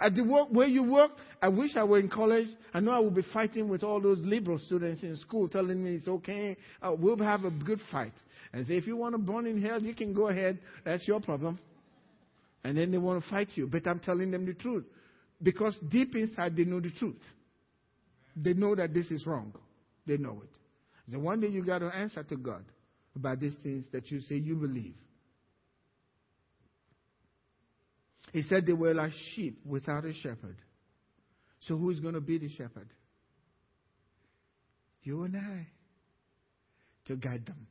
At 0.00 0.14
the 0.14 0.22
work 0.22 0.50
where 0.52 0.68
you 0.68 0.84
work, 0.84 1.10
I 1.42 1.48
wish 1.48 1.72
I 1.74 1.82
were 1.82 1.98
in 1.98 2.08
college. 2.08 2.46
I 2.72 2.78
know 2.78 2.92
I 2.92 3.00
would 3.00 3.16
be 3.16 3.24
fighting 3.32 3.68
with 3.68 3.82
all 3.82 4.00
those 4.00 4.18
liberal 4.20 4.60
students 4.60 5.02
in 5.02 5.16
school 5.16 5.48
telling 5.48 5.82
me 5.82 5.96
it's 5.96 6.06
okay. 6.06 6.56
Uh, 6.80 6.94
we'll 6.96 7.18
have 7.18 7.44
a 7.44 7.50
good 7.50 7.80
fight. 7.90 8.14
And 8.52 8.64
say, 8.68 8.76
if 8.76 8.86
you 8.86 8.96
want 8.96 9.16
to 9.16 9.18
burn 9.18 9.48
in 9.48 9.60
hell, 9.60 9.82
you 9.82 9.96
can 9.96 10.14
go 10.14 10.28
ahead. 10.28 10.60
That's 10.84 11.08
your 11.08 11.18
problem. 11.18 11.58
And 12.62 12.78
then 12.78 12.92
they 12.92 12.98
want 12.98 13.24
to 13.24 13.28
fight 13.28 13.48
you. 13.56 13.66
But 13.66 13.84
I'm 13.88 13.98
telling 13.98 14.30
them 14.30 14.46
the 14.46 14.54
truth. 14.54 14.84
Because 15.42 15.76
deep 15.88 16.14
inside, 16.14 16.56
they 16.56 16.64
know 16.64 16.78
the 16.78 16.92
truth. 16.92 17.16
They 18.36 18.54
know 18.54 18.74
that 18.74 18.92
this 18.92 19.10
is 19.10 19.26
wrong. 19.26 19.54
They 20.06 20.16
know 20.16 20.42
it. 20.42 21.12
So 21.12 21.18
one 21.18 21.40
day 21.40 21.48
you 21.48 21.64
got 21.64 21.78
to 21.78 21.86
answer 21.86 22.22
to 22.22 22.36
God 22.36 22.64
about 23.14 23.40
these 23.40 23.54
things 23.62 23.86
that 23.92 24.10
you 24.10 24.20
say 24.20 24.36
you 24.36 24.56
believe. 24.56 24.94
He 28.32 28.42
said 28.42 28.66
they 28.66 28.72
were 28.72 28.94
like 28.94 29.12
sheep 29.34 29.60
without 29.64 30.04
a 30.04 30.12
shepherd. 30.12 30.56
So 31.60 31.76
who 31.76 31.90
is 31.90 32.00
going 32.00 32.14
to 32.14 32.20
be 32.20 32.38
the 32.38 32.48
shepherd? 32.48 32.88
You 35.02 35.22
and 35.22 35.36
I 35.36 35.68
to 37.06 37.16
guide 37.16 37.46
them. 37.46 37.66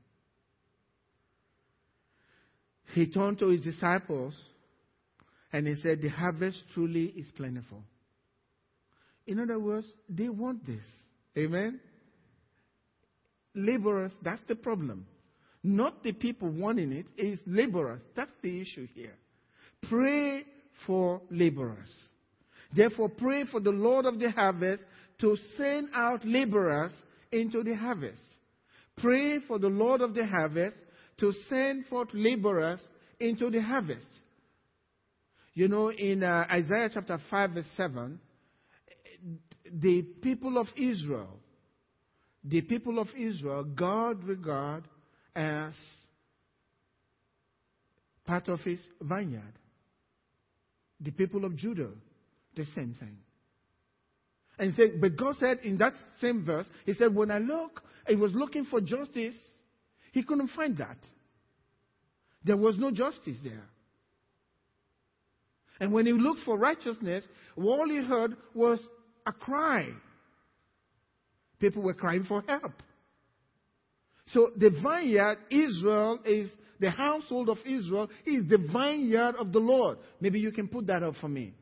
He 2.94 3.08
turned 3.08 3.40
to 3.40 3.48
his 3.48 3.62
disciples 3.62 4.40
and 5.52 5.68
he 5.68 5.76
said, 5.76 6.02
The 6.02 6.10
harvest 6.10 6.64
truly 6.74 7.06
is 7.06 7.30
plentiful. 7.36 7.84
In 9.26 9.40
other 9.40 9.60
words, 9.60 9.88
they 10.10 10.30
want 10.30 10.66
this. 10.66 10.84
Amen? 11.38 11.80
Laborers, 13.56 14.14
that's 14.22 14.42
the 14.48 14.56
problem. 14.56 15.06
Not 15.64 16.04
the 16.04 16.12
people 16.12 16.50
wanting 16.50 16.92
it, 16.92 17.06
it's 17.18 17.42
laborers. 17.46 18.02
That's 18.16 18.32
the 18.42 18.62
issue 18.62 18.88
here. 18.94 19.16
Pray 19.84 20.44
for 20.86 21.22
laborers. 21.30 21.94
Therefore, 22.76 23.10
pray 23.10 23.46
for 23.46 23.60
the 23.60 23.72
Lord 23.72 24.06
of 24.06 24.20
the 24.20 24.32
harvest 24.32 24.84
to 25.22 25.38
send 25.58 25.90
out 25.94 26.26
laborers 26.26 26.92
into 27.32 27.64
the 27.64 27.76
harvest. 27.76 28.22
Pray 28.98 29.40
for 29.48 29.60
the 29.60 29.70
Lord 29.70 30.02
of 30.02 30.14
the 30.14 30.26
harvest 30.26 30.76
to 31.20 31.32
send 31.50 31.86
forth 31.86 32.10
laborers 32.14 32.82
into 33.20 33.50
the 33.50 33.62
harvest. 33.62 34.08
You 35.54 35.68
know, 35.68 35.92
in 35.92 36.24
uh, 36.24 36.46
Isaiah 36.52 36.90
chapter 36.94 37.20
5, 37.30 37.52
verse 37.52 37.66
7, 37.78 38.20
the 39.74 40.04
people 40.22 40.58
of 40.58 40.68
Israel, 40.76 41.40
the 42.44 42.62
people 42.62 43.00
of 43.00 43.08
Israel, 43.18 43.64
God 43.64 44.24
regard 44.24 44.84
as 45.36 45.74
part 48.26 48.48
of 48.50 48.60
his 48.62 48.80
vineyard. 49.02 49.54
The 51.00 51.12
people 51.12 51.44
of 51.44 51.56
Judah, 51.56 51.90
the 52.56 52.66
same 52.76 52.96
thing. 53.00 53.18
And 54.60 54.74
said, 54.76 55.02
but 55.02 55.18
God 55.18 55.36
said 55.40 55.60
in 55.64 55.78
that 55.80 55.94
same 56.22 56.46
verse, 56.46 56.68
He 56.86 56.94
said, 56.94 57.14
when 57.14 57.32
I 57.32 57.40
look, 57.40 57.82
he 58.08 58.16
was 58.16 58.32
looking 58.34 58.66
for 58.66 58.80
justice, 58.80 59.36
he 60.12 60.24
couldn't 60.24 60.50
find 60.50 60.78
that. 60.78 60.98
There 62.44 62.58
was 62.58 62.78
no 62.78 62.92
justice 62.92 63.40
there. 63.44 63.66
And 65.80 65.92
when 65.92 66.06
he 66.06 66.12
looked 66.12 66.42
for 66.42 66.58
righteousness, 66.58 67.26
all 67.58 67.90
he 67.90 67.98
heard 67.98 68.38
was 68.54 68.80
a 69.26 69.32
cry. 69.32 69.90
People 71.60 71.82
were 71.82 71.94
crying 71.94 72.24
for 72.24 72.44
help. 72.48 72.74
So 74.28 74.52
the 74.58 74.70
vineyard, 74.70 75.38
Israel, 75.50 76.20
is 76.26 76.50
the 76.80 76.90
household 76.90 77.50
of 77.50 77.58
Israel, 77.66 78.10
is 78.26 78.48
the 78.50 78.58
vineyard 78.58 79.36
of 79.40 79.52
the 79.52 79.60
Lord. 79.60 79.98
Maybe 80.20 80.40
you 80.40 80.52
can 80.52 80.68
put 80.68 80.88
that 80.88 81.04
up 81.04 81.16
for 81.22 81.30
me. 81.30 81.54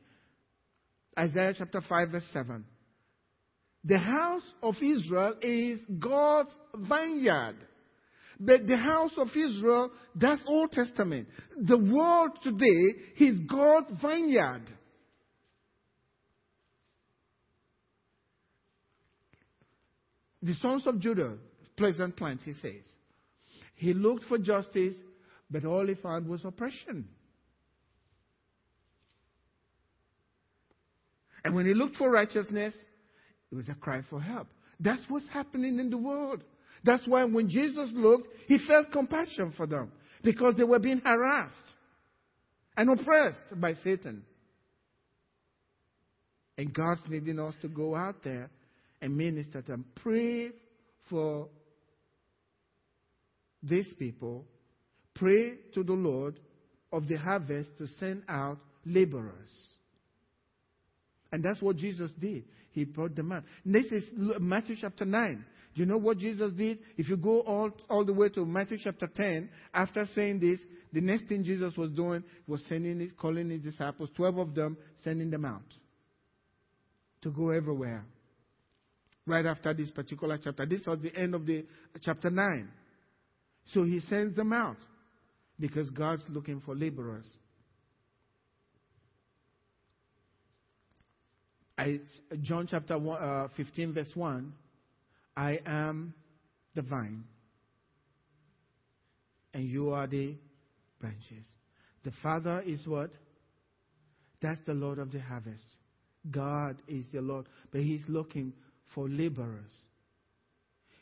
Isaiah 1.18 1.54
chapter 1.58 1.82
5, 1.82 2.10
verse 2.10 2.28
7. 2.32 2.66
The 3.84 3.98
house 3.98 4.44
of 4.62 4.76
Israel 4.82 5.36
is 5.42 5.80
God's 6.00 6.52
vineyard. 6.76 7.56
But 8.40 8.68
the 8.68 8.78
house 8.78 9.12
of 9.18 9.28
Israel, 9.36 9.92
that's 10.16 10.42
Old 10.48 10.72
Testament. 10.72 11.28
The 11.60 11.78
world 11.78 12.32
today 12.42 12.96
is 13.20 13.40
God's 13.42 13.92
vineyard. 14.02 14.64
The 20.42 20.56
sons 20.56 20.88
of 20.88 21.00
Judah, 21.00 21.38
pleasant 21.78 22.18
plant, 22.18 22.42
he 22.44 22.54
says. 22.54 22.84
He 23.76 23.94
looked 23.94 24.26
for 24.26 24.38
justice, 24.38 24.96
but 25.50 25.66
all 25.66 25.86
he 25.86 25.96
found 25.96 26.28
was 26.28 26.44
oppression. 26.46 27.08
And 31.44 31.56
when 31.56 31.66
he 31.66 31.74
looked 31.74 31.98
for 31.98 32.10
righteousness, 32.10 32.76
it 33.52 33.56
was 33.56 33.70
a 33.70 33.76
cry 33.76 34.02
for 34.10 34.22
help. 34.22 34.48
That's 34.80 35.02
what's 35.08 35.28
happening 35.30 35.80
in 35.80 35.90
the 35.90 35.98
world. 35.98 36.44
That's 36.84 37.06
why 37.08 37.24
when 37.26 37.50
Jesus 37.50 37.90
looked, 37.94 38.28
he 38.48 38.58
felt 38.68 38.92
compassion 38.92 39.54
for 39.56 39.68
them 39.68 39.92
because 40.24 40.56
they 40.56 40.64
were 40.64 40.80
being 40.80 41.02
harassed 41.04 41.56
and 42.78 42.90
oppressed 42.90 43.60
by 43.60 43.74
Satan. 43.84 44.24
And 46.58 46.74
God's 46.74 47.02
needing 47.08 47.40
us 47.40 47.56
to 47.62 47.68
go 47.68 47.96
out 47.96 48.24
there 48.24 48.50
and 49.02 49.18
minister 49.18 49.62
to 49.62 49.72
them. 49.72 49.86
Pray 49.96 50.52
for 51.10 51.50
these 53.64 53.92
people. 53.98 54.46
Pray 55.16 55.56
to 55.74 55.84
the 55.84 55.94
Lord 55.94 56.40
of 56.92 57.08
the 57.08 57.16
harvest 57.16 57.78
to 57.78 57.88
send 58.00 58.24
out 58.28 58.60
laborers. 58.86 59.52
And 61.32 61.44
that's 61.44 61.62
what 61.62 61.78
Jesus 61.78 62.12
did. 62.20 62.44
He 62.72 62.84
brought 62.86 63.16
them 63.16 63.32
out. 63.32 63.44
This 63.66 63.86
is 63.88 64.04
Matthew 64.40 64.76
chapter 64.80 65.06
9. 65.06 65.46
Do 65.74 65.80
you 65.80 65.86
know 65.86 65.98
what 65.98 66.18
Jesus 66.18 66.52
did? 66.54 66.80
If 66.98 67.08
you 67.08 67.16
go 67.16 67.42
all, 67.42 67.72
all 67.90 68.04
the 68.04 68.14
way 68.14 68.30
to 68.30 68.46
Matthew 68.46 68.78
chapter 68.84 69.08
10, 69.08 69.50
after 69.74 70.06
saying 70.14 70.40
this, 70.40 70.60
the 70.92 71.00
next 71.00 71.28
thing 71.28 71.44
Jesus 71.44 71.78
was 71.78 71.92
doing 71.92 72.24
was 72.46 72.62
sending, 72.68 73.10
calling 73.18 73.50
his 73.50 73.62
disciples, 73.62 74.10
12 74.18 74.38
of 74.38 74.56
them, 74.56 74.78
sending 75.04 75.30
them 75.30 75.46
out 75.46 75.64
to 77.22 77.32
go 77.32 77.52
everywhere. 77.52 78.04
Right 79.32 79.46
after 79.46 79.74
this 79.74 79.90
particular 79.92 80.38
chapter. 80.44 80.66
This 80.66 80.86
was 80.86 81.00
the 81.02 81.16
end 81.16 81.34
of 81.34 81.46
the 81.46 81.64
chapter 82.02 82.30
9. 82.30 82.68
So 83.74 83.86
he 83.86 84.02
sends 84.02 84.36
them 84.36 84.52
out 84.52 84.76
because 85.58 85.90
God's 85.90 86.24
looking 86.28 86.60
for 86.60 86.76
laborers. 86.76 87.30
I, 91.78 92.02
John 92.42 92.68
chapter 92.70 92.98
one, 93.00 93.24
uh, 93.24 93.48
15, 93.56 93.94
verse 93.94 94.12
1 94.14 94.52
I 95.38 95.60
am 95.66 96.14
the 96.76 96.82
vine, 96.82 97.24
and 99.54 99.64
you 99.64 99.92
are 99.92 100.08
the 100.08 100.36
branches. 101.00 101.48
The 102.04 102.12
Father 102.22 102.62
is 102.66 102.86
what? 102.86 103.12
That's 104.42 104.60
the 104.66 104.74
Lord 104.74 105.00
of 105.00 105.14
the 105.14 105.22
harvest. 105.22 105.64
God 106.30 106.76
is 106.90 107.06
the 107.14 107.22
Lord, 107.22 107.46
but 107.72 107.80
He's 107.80 108.04
looking 108.10 108.52
for 108.94 109.08
laborers. 109.08 109.72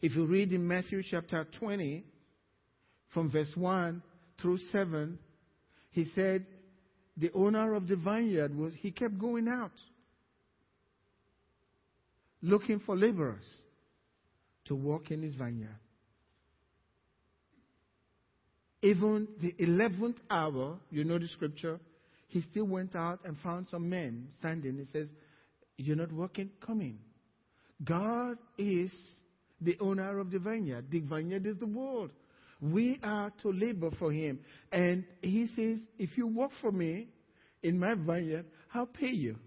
If 0.01 0.15
you 0.15 0.25
read 0.25 0.51
in 0.53 0.67
Matthew 0.67 1.01
chapter 1.09 1.45
20, 1.59 2.05
from 3.13 3.31
verse 3.31 3.51
1 3.55 4.01
through 4.41 4.59
7, 4.71 5.17
he 5.91 6.05
said 6.15 6.45
the 7.17 7.31
owner 7.33 7.73
of 7.73 7.87
the 7.87 7.95
vineyard 7.95 8.55
was, 8.55 8.73
he 8.79 8.91
kept 8.91 9.17
going 9.19 9.47
out 9.47 9.71
looking 12.41 12.79
for 12.79 12.95
laborers 12.95 13.45
to 14.65 14.75
work 14.75 15.11
in 15.11 15.21
his 15.21 15.35
vineyard. 15.35 15.75
Even 18.81 19.27
the 19.41 19.53
11th 19.59 20.15
hour, 20.29 20.77
you 20.89 21.03
know 21.03 21.19
the 21.19 21.27
scripture, 21.27 21.79
he 22.27 22.41
still 22.43 22.65
went 22.65 22.95
out 22.95 23.19
and 23.25 23.35
found 23.39 23.67
some 23.69 23.89
men 23.89 24.27
standing. 24.39 24.77
He 24.77 24.85
says, 24.85 25.09
You're 25.75 25.97
not 25.97 26.13
working? 26.13 26.49
Come 26.65 26.79
in. 26.79 26.97
God 27.83 28.37
is 28.57 28.91
the 29.61 29.77
owner 29.79 30.19
of 30.19 30.31
the 30.31 30.39
vineyard. 30.39 30.85
The 30.89 30.99
vineyard 30.99 31.45
is 31.45 31.57
the 31.57 31.67
world. 31.67 32.11
We 32.61 32.99
are 33.03 33.31
to 33.41 33.51
labor 33.51 33.91
for 33.97 34.11
him. 34.11 34.39
And 34.71 35.05
he 35.21 35.47
says, 35.55 35.79
If 35.97 36.17
you 36.17 36.27
work 36.27 36.51
for 36.61 36.71
me 36.71 37.07
in 37.63 37.79
my 37.79 37.93
vineyard, 37.95 38.45
I'll 38.73 38.85
pay 38.85 39.11
you. 39.11 39.37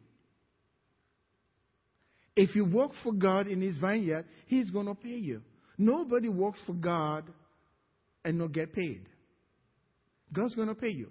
If 2.34 2.54
you 2.56 2.64
work 2.64 2.92
for 3.02 3.12
God 3.12 3.46
in 3.46 3.60
his 3.60 3.76
vineyard, 3.76 4.24
he's 4.46 4.70
going 4.70 4.86
to 4.86 4.94
pay 4.94 5.10
you. 5.10 5.42
Nobody 5.76 6.28
works 6.28 6.60
for 6.66 6.72
God 6.72 7.24
and 8.24 8.38
not 8.38 8.52
get 8.52 8.72
paid. 8.72 9.06
God's 10.32 10.54
going 10.54 10.68
to 10.68 10.74
pay 10.74 10.88
you. 10.88 11.10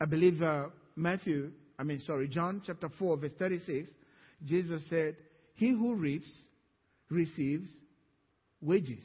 I 0.00 0.04
believe 0.06 0.42
uh, 0.42 0.66
Matthew, 0.96 1.52
I 1.78 1.82
mean, 1.82 2.00
sorry, 2.06 2.28
John 2.28 2.62
chapter 2.64 2.88
4, 2.98 3.18
verse 3.18 3.32
36, 3.38 3.90
Jesus 4.44 4.82
said, 4.88 5.16
He 5.54 5.70
who 5.70 5.94
reaps 5.94 6.30
receives 7.10 7.68
wages. 8.60 9.04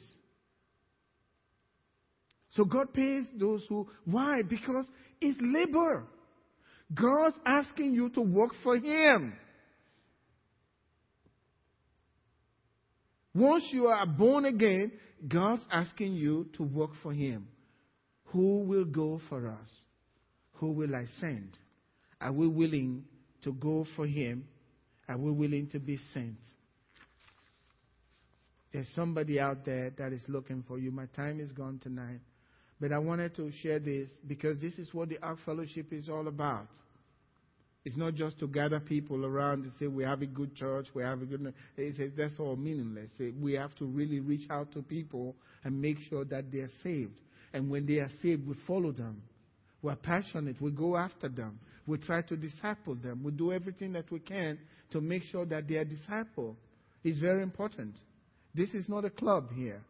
So 2.52 2.64
God 2.64 2.92
pays 2.92 3.24
those 3.38 3.64
who, 3.68 3.88
why? 4.04 4.42
Because 4.42 4.86
it's 5.20 5.38
labor. 5.40 6.04
God's 6.94 7.36
asking 7.46 7.94
you 7.94 8.10
to 8.10 8.20
work 8.20 8.50
for 8.62 8.76
Him. 8.76 9.34
Once 13.34 13.64
you 13.70 13.86
are 13.86 14.06
born 14.06 14.44
again, 14.44 14.92
God's 15.26 15.62
asking 15.70 16.14
you 16.14 16.48
to 16.56 16.62
work 16.62 16.90
for 17.02 17.12
Him. 17.12 17.48
Who 18.26 18.60
will 18.60 18.84
go 18.84 19.20
for 19.28 19.48
us? 19.48 19.68
Who 20.54 20.72
will 20.72 20.94
I 20.94 21.06
send? 21.20 21.56
Are 22.22 22.32
we 22.32 22.46
willing 22.46 23.04
to 23.42 23.52
go 23.52 23.84
for 23.96 24.06
Him? 24.06 24.46
Are 25.08 25.18
we 25.18 25.32
willing 25.32 25.68
to 25.70 25.80
be 25.80 25.98
sent? 26.14 26.38
There's 28.72 28.88
somebody 28.94 29.38
out 29.38 29.64
there 29.64 29.90
that 29.98 30.12
is 30.12 30.22
looking 30.28 30.64
for 30.66 30.78
you. 30.78 30.90
My 30.90 31.06
time 31.06 31.40
is 31.40 31.52
gone 31.52 31.80
tonight. 31.82 32.20
But 32.80 32.92
I 32.92 32.98
wanted 32.98 33.34
to 33.36 33.50
share 33.62 33.78
this 33.78 34.08
because 34.26 34.60
this 34.60 34.74
is 34.78 34.92
what 34.94 35.08
the 35.08 35.18
Ark 35.22 35.38
Fellowship 35.44 35.92
is 35.92 36.08
all 36.08 36.26
about. 36.26 36.68
It's 37.84 37.96
not 37.96 38.14
just 38.14 38.38
to 38.38 38.46
gather 38.46 38.78
people 38.78 39.26
around 39.26 39.64
and 39.64 39.72
say 39.78 39.88
we 39.88 40.04
have 40.04 40.22
a 40.22 40.26
good 40.26 40.54
church, 40.54 40.86
we 40.94 41.02
have 41.02 41.20
a 41.20 41.26
good. 41.26 41.52
It 41.76 42.16
that's 42.16 42.38
all 42.38 42.56
meaningless. 42.56 43.10
We 43.40 43.54
have 43.54 43.74
to 43.76 43.84
really 43.84 44.20
reach 44.20 44.48
out 44.48 44.72
to 44.72 44.82
people 44.82 45.34
and 45.64 45.80
make 45.80 45.98
sure 46.08 46.24
that 46.26 46.52
they're 46.52 46.70
saved. 46.82 47.20
And 47.52 47.68
when 47.68 47.86
they 47.86 47.98
are 47.98 48.10
saved, 48.22 48.46
we 48.46 48.54
follow 48.66 48.92
them. 48.92 49.20
We're 49.82 49.96
passionate. 49.96 50.60
We 50.60 50.70
go 50.70 50.96
after 50.96 51.28
them. 51.28 51.58
We 51.86 51.98
try 51.98 52.22
to 52.22 52.36
disciple 52.36 52.94
them. 52.94 53.22
We 53.24 53.32
do 53.32 53.52
everything 53.52 53.92
that 53.94 54.10
we 54.10 54.20
can 54.20 54.58
to 54.92 55.00
make 55.00 55.24
sure 55.24 55.44
that 55.46 55.68
they 55.68 55.76
are. 55.76 55.86
It's 57.04 57.18
very 57.18 57.42
important. 57.42 57.96
This 58.54 58.70
is 58.70 58.88
not 58.88 59.04
a 59.04 59.10
club 59.10 59.50
here. 59.52 59.82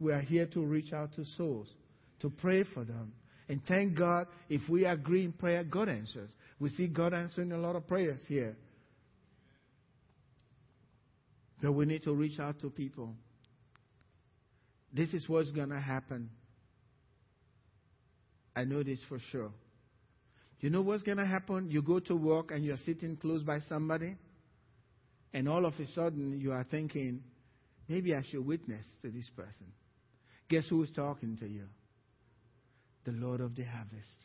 We 0.00 0.12
are 0.12 0.20
here 0.20 0.46
to 0.46 0.60
reach 0.64 0.92
out 0.92 1.14
to 1.14 1.24
souls, 1.36 1.68
to 2.20 2.30
pray 2.30 2.64
for 2.64 2.84
them. 2.84 3.12
And 3.48 3.60
thank 3.66 3.96
God, 3.96 4.26
if 4.48 4.68
we 4.68 4.84
agree 4.84 5.24
in 5.24 5.32
prayer, 5.32 5.62
God 5.62 5.88
answers. 5.88 6.30
We 6.58 6.70
see 6.70 6.88
God 6.88 7.14
answering 7.14 7.52
a 7.52 7.58
lot 7.58 7.76
of 7.76 7.86
prayers 7.86 8.20
here. 8.26 8.56
But 11.62 11.72
we 11.72 11.86
need 11.86 12.02
to 12.04 12.12
reach 12.12 12.40
out 12.40 12.60
to 12.60 12.70
people. 12.70 13.14
This 14.92 15.14
is 15.14 15.28
what's 15.28 15.52
going 15.52 15.68
to 15.68 15.80
happen. 15.80 16.30
I 18.54 18.64
know 18.64 18.82
this 18.82 19.00
for 19.08 19.18
sure. 19.30 19.50
You 20.60 20.70
know 20.70 20.80
what's 20.80 21.02
going 21.02 21.18
to 21.18 21.26
happen? 21.26 21.70
You 21.70 21.82
go 21.82 22.00
to 22.00 22.14
work 22.16 22.50
and 22.50 22.64
you're 22.64 22.78
sitting 22.78 23.16
close 23.16 23.42
by 23.42 23.60
somebody, 23.60 24.16
and 25.32 25.48
all 25.48 25.66
of 25.66 25.74
a 25.74 25.86
sudden 25.88 26.40
you 26.40 26.52
are 26.52 26.64
thinking, 26.64 27.22
maybe 27.88 28.14
I 28.14 28.22
should 28.30 28.46
witness 28.46 28.86
to 29.02 29.10
this 29.10 29.28
person. 29.36 29.66
Guess 30.48 30.68
who 30.68 30.82
is 30.82 30.90
talking 30.90 31.36
to 31.38 31.46
you? 31.46 31.64
The 33.04 33.12
Lord 33.12 33.40
of 33.40 33.54
the 33.54 33.64
harvest. 33.64 34.18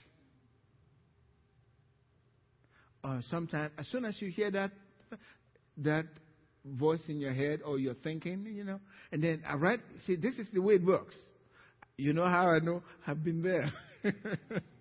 Or 3.04 3.16
uh, 3.16 3.22
sometimes, 3.30 3.72
as 3.78 3.88
soon 3.88 4.06
as 4.06 4.22
you 4.22 4.30
hear 4.30 4.52
that, 4.52 4.72
that 5.78 6.06
voice 6.64 7.02
in 7.08 7.20
your 7.20 7.34
head 7.34 7.62
or 7.66 7.80
you're 7.80 7.96
thinking, 7.96 8.46
you 8.46 8.64
know, 8.64 8.80
and 9.12 9.24
then 9.24 9.42
I 9.48 9.56
write, 9.56 9.80
see, 10.06 10.16
this 10.16 10.36
is 10.36 10.48
the 10.54 10.62
way 10.62 10.76
it 10.76 10.86
works. 10.86 11.16
You 11.98 12.14
know 12.14 12.26
how 12.26 12.50
I 12.50 12.60
know? 12.60 12.84
I've 13.06 13.24
been 13.24 13.42
there. 13.42 13.72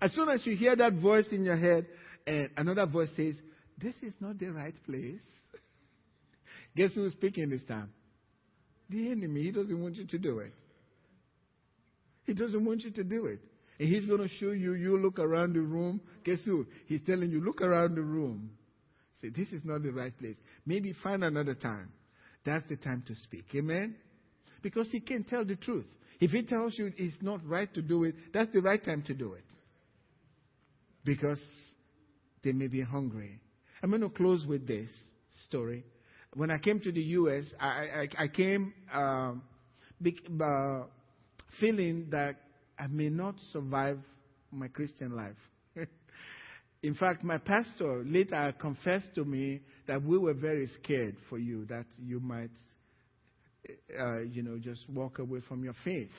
as 0.00 0.12
soon 0.12 0.28
as 0.28 0.46
you 0.46 0.56
hear 0.56 0.74
that 0.76 0.94
voice 0.94 1.26
in 1.30 1.44
your 1.44 1.56
head, 1.56 1.86
and 2.26 2.50
another 2.56 2.86
voice 2.86 3.10
says, 3.16 3.34
This 3.78 3.94
is 4.02 4.14
not 4.20 4.38
the 4.38 4.48
right 4.48 4.74
place. 4.84 5.20
Guess 6.76 6.92
who's 6.94 7.12
speaking 7.12 7.50
this 7.50 7.64
time? 7.64 7.90
The 8.88 9.10
enemy. 9.10 9.42
He 9.42 9.52
doesn't 9.52 9.80
want 9.80 9.96
you 9.96 10.06
to 10.06 10.18
do 10.18 10.38
it. 10.38 10.52
He 12.24 12.34
doesn't 12.34 12.64
want 12.64 12.82
you 12.82 12.90
to 12.92 13.04
do 13.04 13.26
it. 13.26 13.40
And 13.78 13.88
he's 13.88 14.04
going 14.04 14.20
to 14.20 14.28
show 14.28 14.50
you, 14.50 14.74
you 14.74 14.98
look 14.98 15.18
around 15.18 15.54
the 15.54 15.60
room. 15.60 16.00
Guess 16.24 16.40
who? 16.44 16.66
He's 16.86 17.00
telling 17.06 17.30
you, 17.30 17.40
look 17.40 17.60
around 17.60 17.96
the 17.96 18.02
room. 18.02 18.50
Say, 19.20 19.30
this 19.30 19.48
is 19.48 19.64
not 19.64 19.82
the 19.82 19.90
right 19.90 20.16
place. 20.16 20.36
Maybe 20.66 20.94
find 21.02 21.24
another 21.24 21.54
time. 21.54 21.90
That's 22.44 22.64
the 22.68 22.76
time 22.76 23.02
to 23.06 23.14
speak. 23.16 23.46
Amen? 23.54 23.96
Because 24.62 24.88
he 24.90 25.00
can 25.00 25.24
tell 25.24 25.44
the 25.44 25.56
truth. 25.56 25.86
If 26.20 26.30
he 26.30 26.42
tells 26.42 26.78
you 26.78 26.92
it's 26.96 27.16
not 27.22 27.40
right 27.46 27.72
to 27.74 27.82
do 27.82 28.04
it, 28.04 28.14
that's 28.32 28.52
the 28.52 28.60
right 28.60 28.82
time 28.82 29.02
to 29.06 29.14
do 29.14 29.32
it. 29.32 29.44
Because 31.04 31.40
they 32.42 32.52
may 32.52 32.68
be 32.68 32.82
hungry. 32.82 33.40
I'm 33.82 33.90
going 33.90 34.02
to 34.02 34.10
close 34.10 34.46
with 34.46 34.66
this 34.66 34.90
story. 35.46 35.84
When 36.34 36.50
I 36.50 36.58
came 36.58 36.80
to 36.80 36.92
the 36.92 37.00
U.S., 37.00 37.44
I, 37.58 37.66
I, 37.66 38.24
I 38.24 38.28
came 38.28 38.72
um, 38.92 39.42
uh, 40.42 40.82
feeling 41.58 42.08
that 42.10 42.36
I 42.78 42.86
may 42.86 43.08
not 43.08 43.34
survive 43.52 43.98
my 44.50 44.68
Christian 44.68 45.16
life. 45.16 45.36
In 46.82 46.94
fact, 46.94 47.22
my 47.24 47.38
pastor 47.38 48.02
later 48.04 48.54
confessed 48.58 49.14
to 49.16 49.24
me 49.24 49.60
that 49.86 50.02
we 50.02 50.18
were 50.18 50.34
very 50.34 50.66
scared 50.82 51.16
for 51.28 51.38
you, 51.38 51.66
that 51.66 51.86
you 51.98 52.20
might, 52.20 52.50
uh, 53.98 54.20
you 54.20 54.42
know, 54.42 54.58
just 54.58 54.88
walk 54.88 55.18
away 55.18 55.40
from 55.46 55.62
your 55.62 55.74
faith. 55.84 56.10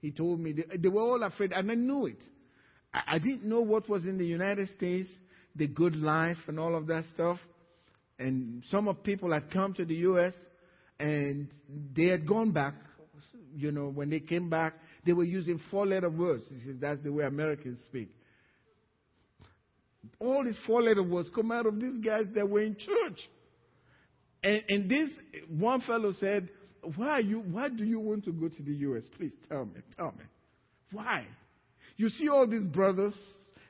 He 0.00 0.10
told 0.10 0.40
me 0.40 0.52
they, 0.52 0.76
they 0.76 0.88
were 0.88 1.02
all 1.02 1.22
afraid, 1.22 1.52
and 1.52 1.70
I 1.70 1.74
knew 1.74 2.06
it. 2.06 2.22
I, 2.92 3.18
didn't 3.18 3.44
know 3.44 3.60
what 3.60 3.88
was 3.88 4.04
in 4.04 4.18
the 4.18 4.26
United 4.26 4.68
States, 4.76 5.08
the 5.54 5.66
good 5.66 5.96
life 5.96 6.38
and 6.48 6.58
all 6.58 6.74
of 6.74 6.86
that 6.88 7.04
stuff. 7.14 7.38
And 8.18 8.62
some 8.70 8.88
of 8.88 9.02
people 9.02 9.32
had 9.32 9.50
come 9.50 9.74
to 9.74 9.84
the 9.84 9.94
U.S. 9.94 10.34
and 10.98 11.48
they 11.94 12.06
had 12.06 12.26
gone 12.26 12.50
back. 12.50 12.74
You 13.54 13.72
know, 13.72 13.88
when 13.88 14.10
they 14.10 14.20
came 14.20 14.50
back, 14.50 14.74
they 15.04 15.12
were 15.12 15.24
using 15.24 15.60
four 15.70 15.86
letter 15.86 16.10
words. 16.10 16.44
He 16.48 16.60
says 16.60 16.76
that's 16.80 17.02
the 17.02 17.12
way 17.12 17.24
Americans 17.24 17.78
speak. 17.86 18.10
All 20.18 20.44
these 20.44 20.58
four 20.66 20.82
letter 20.82 21.02
words 21.02 21.28
come 21.34 21.50
out 21.50 21.66
of 21.66 21.80
these 21.80 21.98
guys 21.98 22.24
that 22.34 22.48
were 22.48 22.62
in 22.62 22.76
church. 22.76 23.20
And, 24.42 24.62
and 24.68 24.90
this 24.90 25.10
one 25.48 25.80
fellow 25.82 26.12
said, 26.18 26.48
why, 26.96 27.18
you, 27.18 27.40
why 27.40 27.68
do 27.68 27.84
you 27.84 28.00
want 28.00 28.24
to 28.24 28.32
go 28.32 28.48
to 28.48 28.62
the 28.62 28.72
U.S.? 28.72 29.04
Please 29.16 29.32
tell 29.48 29.66
me, 29.66 29.80
tell 29.96 30.12
me. 30.12 30.24
Why? 30.92 31.26
You 32.00 32.08
see 32.08 32.30
all 32.30 32.46
these 32.46 32.64
brothers, 32.64 33.12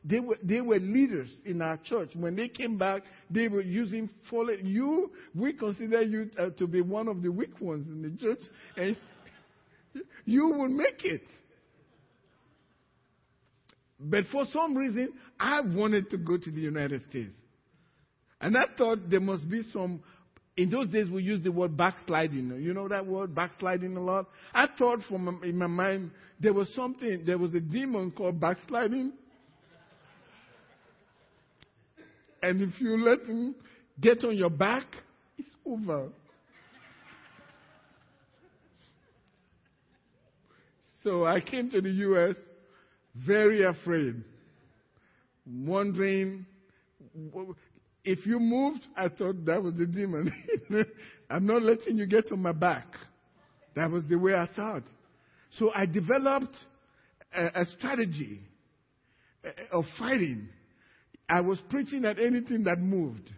they 0.04 0.20
were, 0.20 0.38
they 0.40 0.60
were 0.60 0.78
leaders 0.78 1.34
in 1.44 1.60
our 1.60 1.78
church. 1.78 2.10
When 2.14 2.36
they 2.36 2.46
came 2.46 2.78
back, 2.78 3.02
they 3.28 3.48
were 3.48 3.60
using 3.60 4.08
four 4.30 4.48
You, 4.52 5.10
we 5.34 5.52
consider 5.52 6.02
you 6.02 6.30
uh, 6.38 6.50
to 6.50 6.68
be 6.68 6.80
one 6.80 7.08
of 7.08 7.22
the 7.22 7.32
weak 7.32 7.60
ones 7.60 7.88
in 7.88 8.02
the 8.02 8.16
church. 8.16 8.38
And 8.76 8.96
you 10.26 10.46
will 10.46 10.68
make 10.68 11.04
it. 11.04 11.24
But 13.98 14.26
for 14.30 14.44
some 14.52 14.76
reason, 14.76 15.12
I 15.40 15.62
wanted 15.62 16.08
to 16.10 16.16
go 16.16 16.36
to 16.36 16.50
the 16.52 16.60
United 16.60 17.02
States. 17.10 17.32
And 18.40 18.56
I 18.56 18.76
thought 18.78 19.10
there 19.10 19.18
must 19.18 19.50
be 19.50 19.64
some 19.72 20.04
in 20.56 20.70
those 20.70 20.88
days 20.88 21.08
we 21.08 21.22
used 21.22 21.44
the 21.44 21.52
word 21.52 21.76
backsliding. 21.76 22.60
You 22.60 22.74
know 22.74 22.88
that 22.88 23.06
word 23.06 23.34
backsliding 23.34 23.96
a 23.96 24.02
lot. 24.02 24.26
I 24.52 24.66
thought 24.78 25.00
from 25.08 25.40
in 25.42 25.56
my 25.56 25.66
mind 25.66 26.10
there 26.38 26.52
was 26.52 26.68
something. 26.74 27.24
There 27.24 27.38
was 27.38 27.54
a 27.54 27.60
demon 27.60 28.10
called 28.10 28.40
backsliding, 28.40 29.12
and 32.42 32.60
if 32.60 32.80
you 32.80 32.96
let 33.04 33.26
him 33.26 33.54
get 34.00 34.24
on 34.24 34.36
your 34.36 34.50
back, 34.50 34.84
it's 35.38 35.48
over. 35.66 36.08
So 41.02 41.24
I 41.24 41.40
came 41.40 41.70
to 41.70 41.80
the 41.80 41.90
U.S. 41.90 42.36
very 43.14 43.64
afraid, 43.64 44.22
wondering 45.46 46.44
if 48.04 48.26
you 48.26 48.38
moved, 48.38 48.86
I 48.96 49.08
thought 49.08 49.44
that 49.44 49.62
was 49.62 49.74
the 49.74 49.86
demon. 49.86 50.32
I'm 51.30 51.46
not 51.46 51.62
letting 51.62 51.98
you 51.98 52.06
get 52.06 52.32
on 52.32 52.40
my 52.40 52.52
back. 52.52 52.86
That 53.76 53.90
was 53.90 54.04
the 54.04 54.16
way 54.16 54.34
I 54.34 54.48
thought. 54.54 54.82
So 55.58 55.70
I 55.74 55.86
developed 55.86 56.56
a, 57.34 57.60
a 57.60 57.64
strategy 57.78 58.40
of 59.70 59.84
fighting. 59.98 60.48
I 61.28 61.40
was 61.40 61.60
preaching 61.68 62.04
at 62.04 62.18
anything 62.18 62.64
that 62.64 62.78
moved. 62.78 63.30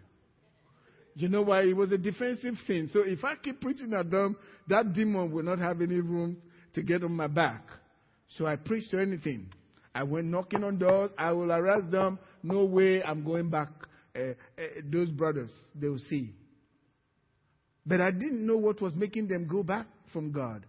You 1.15 1.29
know 1.29 1.43
why? 1.43 1.63
It 1.63 1.75
was 1.75 1.91
a 1.91 1.97
defensive 1.97 2.55
thing. 2.65 2.87
So 2.91 3.01
if 3.01 3.23
I 3.23 3.35
keep 3.35 3.61
preaching 3.61 3.93
at 3.93 4.09
them, 4.09 4.35
that 4.67 4.93
demon 4.93 5.31
will 5.31 5.43
not 5.43 5.59
have 5.59 5.81
any 5.81 5.99
room 5.99 6.37
to 6.73 6.81
get 6.81 7.03
on 7.03 7.13
my 7.13 7.27
back. 7.27 7.67
So 8.37 8.47
I 8.47 8.55
preached 8.55 8.91
to 8.91 8.99
anything. 8.99 9.47
I 9.93 10.01
went 10.03 10.25
knocking 10.25 10.63
on 10.63 10.79
doors. 10.79 11.11
I 11.17 11.31
will 11.33 11.51
arrest 11.51 11.91
them. 11.91 12.17
No 12.41 12.63
way 12.63 13.03
I'm 13.03 13.23
going 13.23 13.49
back 13.49 13.69
uh, 14.15 14.19
uh, 14.19 14.63
those 14.91 15.09
brothers, 15.09 15.51
they 15.75 15.87
will 15.87 15.99
see. 16.09 16.33
But 17.85 18.01
I 18.01 18.11
didn't 18.11 18.45
know 18.45 18.57
what 18.57 18.81
was 18.81 18.95
making 18.95 19.27
them 19.27 19.47
go 19.47 19.63
back 19.63 19.87
from 20.11 20.31
God. 20.31 20.65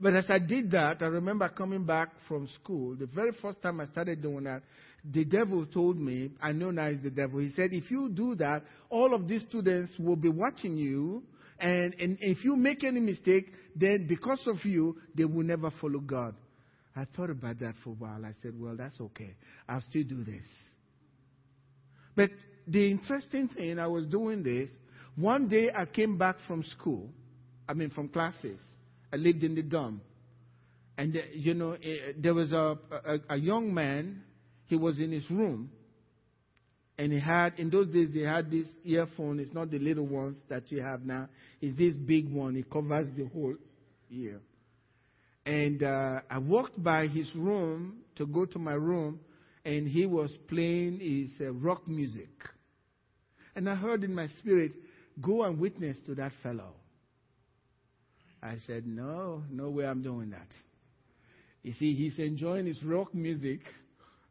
But 0.00 0.16
as 0.16 0.26
I 0.28 0.38
did 0.38 0.70
that, 0.72 0.98
I 1.00 1.06
remember 1.06 1.48
coming 1.48 1.84
back 1.84 2.10
from 2.28 2.48
school. 2.48 2.94
The 2.96 3.06
very 3.06 3.32
first 3.40 3.62
time 3.62 3.80
I 3.80 3.86
started 3.86 4.20
doing 4.20 4.44
that, 4.44 4.62
the 5.04 5.24
devil 5.24 5.64
told 5.66 5.98
me, 5.98 6.32
I 6.42 6.52
know 6.52 6.70
now 6.70 6.86
it's 6.86 7.02
the 7.02 7.10
devil. 7.10 7.38
He 7.40 7.50
said, 7.52 7.72
if 7.72 7.90
you 7.90 8.10
do 8.10 8.34
that, 8.36 8.62
all 8.90 9.14
of 9.14 9.28
these 9.28 9.42
students 9.42 9.92
will 9.98 10.16
be 10.16 10.28
watching 10.28 10.76
you. 10.76 11.22
And, 11.58 11.94
and 11.98 12.18
if 12.20 12.44
you 12.44 12.56
make 12.56 12.84
any 12.84 13.00
mistake, 13.00 13.52
then 13.76 14.06
because 14.08 14.40
of 14.46 14.64
you, 14.64 14.96
they 15.14 15.24
will 15.24 15.44
never 15.44 15.70
follow 15.80 16.00
God. 16.00 16.34
I 16.96 17.06
thought 17.16 17.30
about 17.30 17.60
that 17.60 17.74
for 17.82 17.90
a 17.90 17.94
while. 17.94 18.24
I 18.24 18.32
said, 18.42 18.52
well, 18.58 18.76
that's 18.76 19.00
okay. 19.00 19.34
I'll 19.68 19.82
still 19.82 20.04
do 20.04 20.24
this. 20.24 20.46
But 22.16 22.30
the 22.66 22.90
interesting 22.90 23.48
thing, 23.48 23.78
I 23.78 23.86
was 23.86 24.06
doing 24.06 24.42
this. 24.42 24.70
One 25.16 25.48
day 25.48 25.70
I 25.74 25.84
came 25.86 26.18
back 26.18 26.36
from 26.46 26.62
school, 26.62 27.10
I 27.68 27.74
mean 27.74 27.90
from 27.90 28.08
classes. 28.08 28.60
I 29.12 29.16
lived 29.16 29.44
in 29.44 29.54
the 29.54 29.62
dorm. 29.62 30.00
And, 30.96 31.16
uh, 31.16 31.20
you 31.32 31.54
know, 31.54 31.72
uh, 31.72 31.78
there 32.16 32.34
was 32.34 32.52
a, 32.52 32.78
a, 32.90 33.18
a 33.30 33.36
young 33.36 33.72
man, 33.72 34.22
he 34.66 34.76
was 34.76 34.98
in 34.98 35.12
his 35.12 35.28
room. 35.30 35.70
And 36.96 37.12
he 37.12 37.18
had, 37.18 37.54
in 37.58 37.70
those 37.70 37.88
days, 37.88 38.10
they 38.14 38.20
had 38.20 38.50
this 38.50 38.66
earphone. 38.84 39.40
It's 39.40 39.52
not 39.52 39.70
the 39.70 39.80
little 39.80 40.06
ones 40.06 40.36
that 40.48 40.70
you 40.70 40.80
have 40.80 41.04
now. 41.04 41.28
It's 41.60 41.76
this 41.76 41.94
big 41.94 42.32
one. 42.32 42.56
It 42.56 42.70
covers 42.70 43.08
the 43.16 43.26
whole 43.26 43.56
ear. 44.10 44.40
And 45.44 45.82
uh, 45.82 46.20
I 46.30 46.38
walked 46.38 46.80
by 46.80 47.08
his 47.08 47.32
room 47.34 47.98
to 48.16 48.26
go 48.26 48.46
to 48.46 48.58
my 48.58 48.74
room, 48.74 49.20
and 49.64 49.88
he 49.88 50.06
was 50.06 50.36
playing 50.48 51.00
his 51.00 51.30
uh, 51.40 51.52
rock 51.52 51.86
music. 51.88 52.28
And 53.56 53.68
I 53.68 53.74
heard 53.74 54.04
in 54.04 54.14
my 54.14 54.28
spirit, 54.38 54.72
Go 55.22 55.44
and 55.44 55.60
witness 55.60 55.96
to 56.06 56.14
that 56.16 56.32
fellow. 56.42 56.72
I 58.42 58.56
said, 58.66 58.86
No, 58.86 59.42
no 59.50 59.70
way 59.70 59.86
I'm 59.86 60.02
doing 60.02 60.30
that. 60.30 60.48
You 61.62 61.72
see, 61.72 61.94
he's 61.94 62.18
enjoying 62.18 62.66
his 62.66 62.82
rock 62.82 63.14
music, 63.14 63.60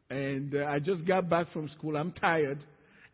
and 0.08 0.54
uh, 0.54 0.66
I 0.66 0.78
just 0.78 1.04
got 1.06 1.28
back 1.28 1.48
from 1.52 1.68
school. 1.68 1.96
I'm 1.96 2.12
tired, 2.12 2.64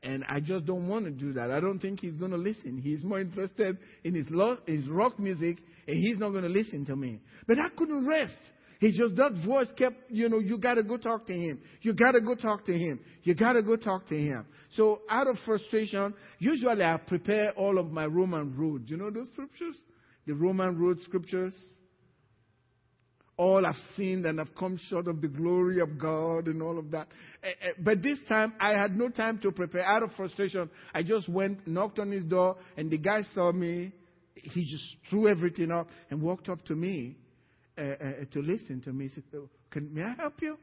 and 0.03 0.25
I 0.29 0.41
just 0.41 0.67
don't 0.67 0.89
want 0.89 1.07
to 1.07 1.11
do 1.11 1.33
that. 1.35 1.51
I 1.51 1.61
don't 1.61 1.79
think 1.79 2.01
he's 2.01 2.17
going 2.17 2.33
to 2.33 2.37
listen. 2.37 2.77
He's 2.77 3.03
more 3.03 3.21
interested 3.21 3.79
in 4.05 4.15
his, 4.15 4.27
lo- 4.29 4.59
his 4.67 4.87
rock 4.89 5.19
music, 5.19 5.59
and 5.87 5.97
he's 5.97 6.19
not 6.19 6.31
going 6.31 6.43
to 6.43 6.51
listen 6.51 6.85
to 6.87 6.97
me. 6.97 7.21
But 7.47 7.59
I 7.59 7.71
couldn't 7.75 8.07
rest. 8.07 8.35
He 8.81 8.93
just, 8.93 9.15
that 9.17 9.33
voice 9.47 9.67
kept, 9.77 10.11
you 10.11 10.31
know, 10.31 10.39
you 10.39 10.57
gotta 10.57 10.83
go 10.83 10.97
talk 10.97 11.27
to 11.27 11.35
him. 11.35 11.61
You 11.83 11.93
gotta 11.93 12.23
go 12.23 12.35
talk 12.35 12.65
to 12.65 12.73
him. 12.73 12.99
You 13.23 13.35
gotta 13.35 13.63
go 13.63 13.77
talk 13.77 14.07
to 14.09 14.17
him. 14.17 14.47
So 14.75 15.03
out 15.11 15.27
of 15.27 15.37
frustration, 15.45 16.15
usually 16.39 16.83
I 16.83 16.97
prepare 16.97 17.53
all 17.53 17.79
of 17.79 17.93
my 17.93 18.07
Roman 18.07 18.57
road. 18.57 18.85
You 18.87 18.97
know 18.97 19.11
those 19.11 19.29
scriptures? 19.35 19.77
The 20.27 20.33
Roman 20.33 20.79
road 20.79 20.99
scriptures? 21.03 21.55
All 23.37 23.67
I've 23.67 23.75
sinned 23.99 24.25
and 24.25 24.41
I've 24.41 24.55
come 24.59 24.81
short 24.89 25.09
of 25.09 25.21
the 25.21 25.29
glory 25.29 25.81
of 25.81 25.99
God 25.99 26.47
and 26.47 26.63
all 26.63 26.79
of 26.79 26.91
that. 26.93 27.09
Eh, 27.43 27.49
eh, 27.49 27.73
but 27.79 28.03
this 28.03 28.19
time 28.31 28.55
I 28.59 28.71
had 28.71 28.97
no 28.97 29.11
time 29.11 29.41
to 29.41 29.53
prepare. 29.53 29.85
Out 29.85 30.03
of 30.03 30.13
frustration, 30.13 30.71
I 30.95 31.03
just 31.03 31.29
went, 31.29 31.67
knocked 31.69 31.99
on 31.99 32.11
his 32.11 32.25
door, 32.25 32.57
and 32.79 32.91
the 32.91 32.99
guy 32.99 33.25
saw 33.35 33.53
me. 33.53 33.93
He 34.37 34.65
just 34.65 34.85
threw 35.11 35.29
everything 35.29 35.71
up 35.71 35.89
and 36.11 36.23
walked 36.23 36.49
up 36.49 36.65
to 36.67 36.75
me 36.75 37.17
uh, 37.81 37.83
uh, 37.83 38.13
to 38.33 38.41
listen 38.43 38.81
to 38.83 38.93
me. 38.93 39.09
Said, 39.09 39.25
oh, 39.35 39.49
Can, 39.71 39.93
May 39.95 40.03
I 40.03 40.15
help 40.15 40.35
you? 40.43 40.57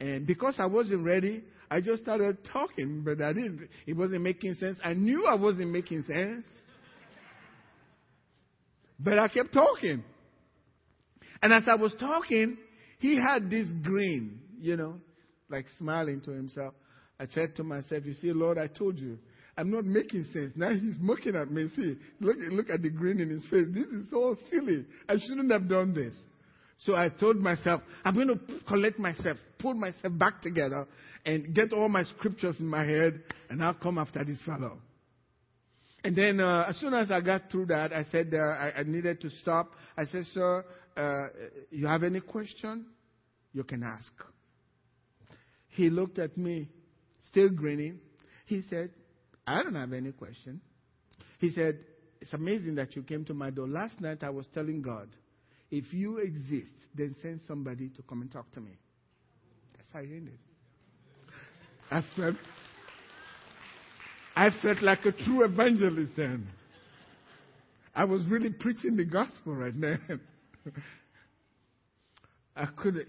And 0.00 0.26
because 0.26 0.56
I 0.58 0.66
wasn't 0.66 1.04
ready, 1.04 1.44
I 1.70 1.80
just 1.80 2.02
started 2.02 2.38
talking, 2.52 3.02
but 3.04 3.20
I 3.22 3.32
didn't. 3.32 3.68
It 3.86 3.96
wasn't 3.96 4.22
making 4.22 4.54
sense. 4.54 4.78
I 4.82 4.94
knew 4.94 5.26
I 5.26 5.34
wasn't 5.34 5.70
making 5.70 6.02
sense. 6.02 6.44
But 8.98 9.18
I 9.18 9.28
kept 9.28 9.52
talking. 9.52 10.02
And 11.42 11.52
as 11.52 11.64
I 11.66 11.74
was 11.74 11.94
talking, 11.98 12.56
he 12.98 13.16
had 13.16 13.50
this 13.50 13.66
grin, 13.82 14.40
you 14.60 14.76
know, 14.76 15.00
like 15.48 15.66
smiling 15.78 16.20
to 16.22 16.30
himself. 16.30 16.74
I 17.18 17.26
said 17.26 17.56
to 17.56 17.64
myself, 17.64 18.04
You 18.04 18.14
see, 18.14 18.32
Lord, 18.32 18.58
I 18.58 18.66
told 18.66 18.98
you, 18.98 19.18
I'm 19.56 19.70
not 19.70 19.84
making 19.84 20.24
sense. 20.32 20.52
Now 20.56 20.70
he's 20.70 20.96
mocking 21.00 21.36
at 21.36 21.50
me. 21.50 21.68
See, 21.76 21.96
look, 22.20 22.36
look 22.50 22.70
at 22.70 22.82
the 22.82 22.90
grin 22.90 23.20
in 23.20 23.30
his 23.30 23.44
face. 23.44 23.66
This 23.72 23.86
is 23.86 24.10
so 24.10 24.34
silly. 24.50 24.84
I 25.08 25.16
shouldn't 25.18 25.50
have 25.52 25.68
done 25.68 25.94
this. 25.94 26.14
So 26.78 26.96
I 26.96 27.08
told 27.08 27.36
myself, 27.36 27.82
I'm 28.04 28.14
going 28.14 28.28
to 28.28 28.38
collect 28.66 28.98
myself, 28.98 29.38
pull 29.58 29.74
myself 29.74 30.18
back 30.18 30.42
together, 30.42 30.86
and 31.24 31.54
get 31.54 31.72
all 31.72 31.88
my 31.88 32.02
scriptures 32.02 32.56
in 32.58 32.66
my 32.66 32.84
head, 32.84 33.22
and 33.48 33.62
I'll 33.64 33.74
come 33.74 33.96
after 33.96 34.24
this 34.24 34.38
fellow. 34.44 34.78
And 36.02 36.14
then 36.14 36.40
uh, 36.40 36.66
as 36.68 36.76
soon 36.78 36.92
as 36.92 37.10
I 37.10 37.20
got 37.20 37.50
through 37.50 37.66
that, 37.66 37.92
I 37.92 38.02
said 38.04 38.34
uh, 38.34 38.38
I, 38.38 38.72
I, 38.78 38.82
needed 38.82 39.22
to 39.22 39.30
stop. 39.30 39.72
I 39.96 40.04
said, 40.04 40.24
Sir, 40.34 40.64
uh, 40.96 41.28
you 41.70 41.86
have 41.86 42.02
any 42.02 42.20
question? 42.20 42.86
You 43.54 43.64
can 43.64 43.82
ask. 43.82 44.12
He 45.68 45.88
looked 45.88 46.18
at 46.18 46.36
me, 46.36 46.68
still 47.28 47.48
grinning. 47.48 48.00
He 48.44 48.60
said, 48.62 48.90
I 49.46 49.62
don't 49.62 49.74
have 49.74 49.92
any 49.92 50.12
question. 50.12 50.60
He 51.38 51.50
said, 51.50 51.78
It's 52.20 52.32
amazing 52.32 52.76
that 52.76 52.96
you 52.96 53.02
came 53.02 53.24
to 53.26 53.34
my 53.34 53.50
door. 53.50 53.68
Last 53.68 54.00
night 54.00 54.22
I 54.22 54.30
was 54.30 54.46
telling 54.54 54.82
God, 54.82 55.08
if 55.70 55.92
you 55.92 56.18
exist, 56.18 56.72
then 56.94 57.14
send 57.20 57.40
somebody 57.46 57.88
to 57.90 58.02
come 58.02 58.22
and 58.22 58.30
talk 58.30 58.50
to 58.52 58.60
me. 58.60 58.72
That's 59.76 59.88
how 59.92 60.00
he 60.00 60.16
ended. 60.16 60.38
I 61.90 62.02
felt, 62.16 62.36
I 64.34 64.50
felt 64.62 64.82
like 64.82 65.04
a 65.04 65.12
true 65.12 65.44
evangelist 65.44 66.12
then. 66.16 66.46
I 67.94 68.04
was 68.04 68.22
really 68.24 68.50
preaching 68.50 68.96
the 68.96 69.04
gospel 69.04 69.54
right 69.54 69.74
now. 69.74 69.96
I 72.56 72.66
couldn't, 72.76 73.06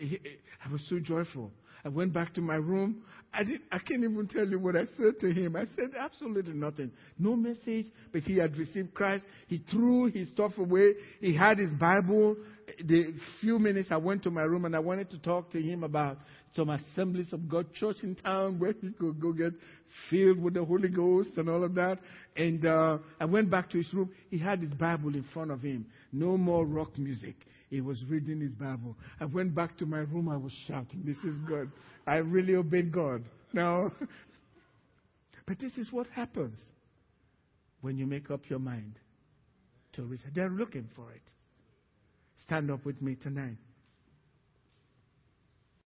I 0.64 0.72
was 0.72 0.82
so 0.90 1.00
joyful. 1.00 1.52
I 1.86 1.90
went 1.90 2.14
back 2.14 2.34
to 2.34 2.42
my 2.42 2.56
room. 2.56 3.04
I, 3.32 3.44
didn't, 3.44 3.62
I 3.72 3.78
can't 3.78 4.04
even 4.04 4.28
tell 4.28 4.48
you 4.48 4.58
what 4.58 4.76
I 4.76 4.86
said 4.98 5.20
to 5.22 5.32
him. 5.32 5.56
I 5.56 5.66
said 5.76 5.92
absolutely 5.98 6.54
nothing. 6.54 6.92
No 7.20 7.36
message, 7.36 7.86
but 8.12 8.24
he 8.24 8.38
had 8.38 8.58
received 8.58 8.96
Christ. 8.96 9.24
He 9.48 9.62
threw 9.72 10.06
his 10.08 10.30
stuff 10.32 10.58
away. 10.58 10.94
He 11.22 11.36
had 11.36 11.60
his 11.60 11.72
Bible. 11.74 12.38
The 12.84 13.14
few 13.40 13.60
minutes 13.60 13.90
I 13.92 13.98
went 13.98 14.24
to 14.24 14.32
my 14.32 14.42
room 14.42 14.66
and 14.66 14.76
I 14.76 14.80
wanted 14.80 15.12
to 15.12 15.20
talk 15.20 15.52
to 15.52 15.62
him 15.62 15.84
about 15.84 16.18
some 16.56 16.72
assemblies 16.72 17.32
of 17.34 17.48
God 17.48 17.72
church 17.74 17.98
in 18.02 18.16
town 18.16 18.58
where 18.58 18.74
he 18.82 18.90
could 18.90 19.20
go 19.22 19.32
get 19.32 19.54
filled 20.10 20.42
with 20.42 20.56
the 20.56 20.66
Holy 20.66 20.90
Ghost 20.90 21.32
and 21.38 21.48
all 21.50 21.64
of 21.64 21.76
that. 21.76 22.00
And 22.36 22.66
uh, 22.66 22.98
I 23.20 23.26
went 23.26 23.52
back 23.52 23.70
to 23.72 23.78
his 23.78 23.94
room. 23.94 24.10
He 24.32 24.40
had 24.40 24.60
his 24.60 24.74
Bible 24.74 25.14
in 25.14 25.26
front 25.34 25.52
of 25.52 25.62
him. 25.62 25.86
No 26.12 26.36
more 26.36 26.66
rock 26.66 26.98
music. 26.98 27.36
He 27.70 27.82
was 27.82 28.03
reading 28.05 28.41
his 28.41 28.51
Bible. 28.51 28.95
I 29.20 29.26
went 29.26 29.55
back 29.55 29.78
to 29.78 29.86
my 29.86 29.99
room. 29.99 30.30
I 30.30 30.38
was 30.38 30.53
shouting, 30.68 31.03
This 31.03 31.18
is 31.18 31.38
God. 31.49 31.72
I 32.05 32.18
really 32.18 32.55
obeyed 32.55 32.91
God. 32.91 33.24
Now, 33.53 33.91
but 35.47 35.59
this 35.59 35.74
is 35.78 35.91
what 35.91 36.07
happens 36.07 36.59
when 37.82 37.97
you 37.97 38.05
make 38.05 38.30
up 38.30 38.49
your 38.49 38.59
mind 38.59 38.99
to 39.93 40.03
reach. 40.03 40.22
They're 40.34 40.49
looking 40.49 40.89
for 40.95 41.11
it. 41.11 41.22
Stand 42.38 42.70
up 42.70 42.86
with 42.86 43.01
me 43.01 43.16
tonight. 43.16 43.57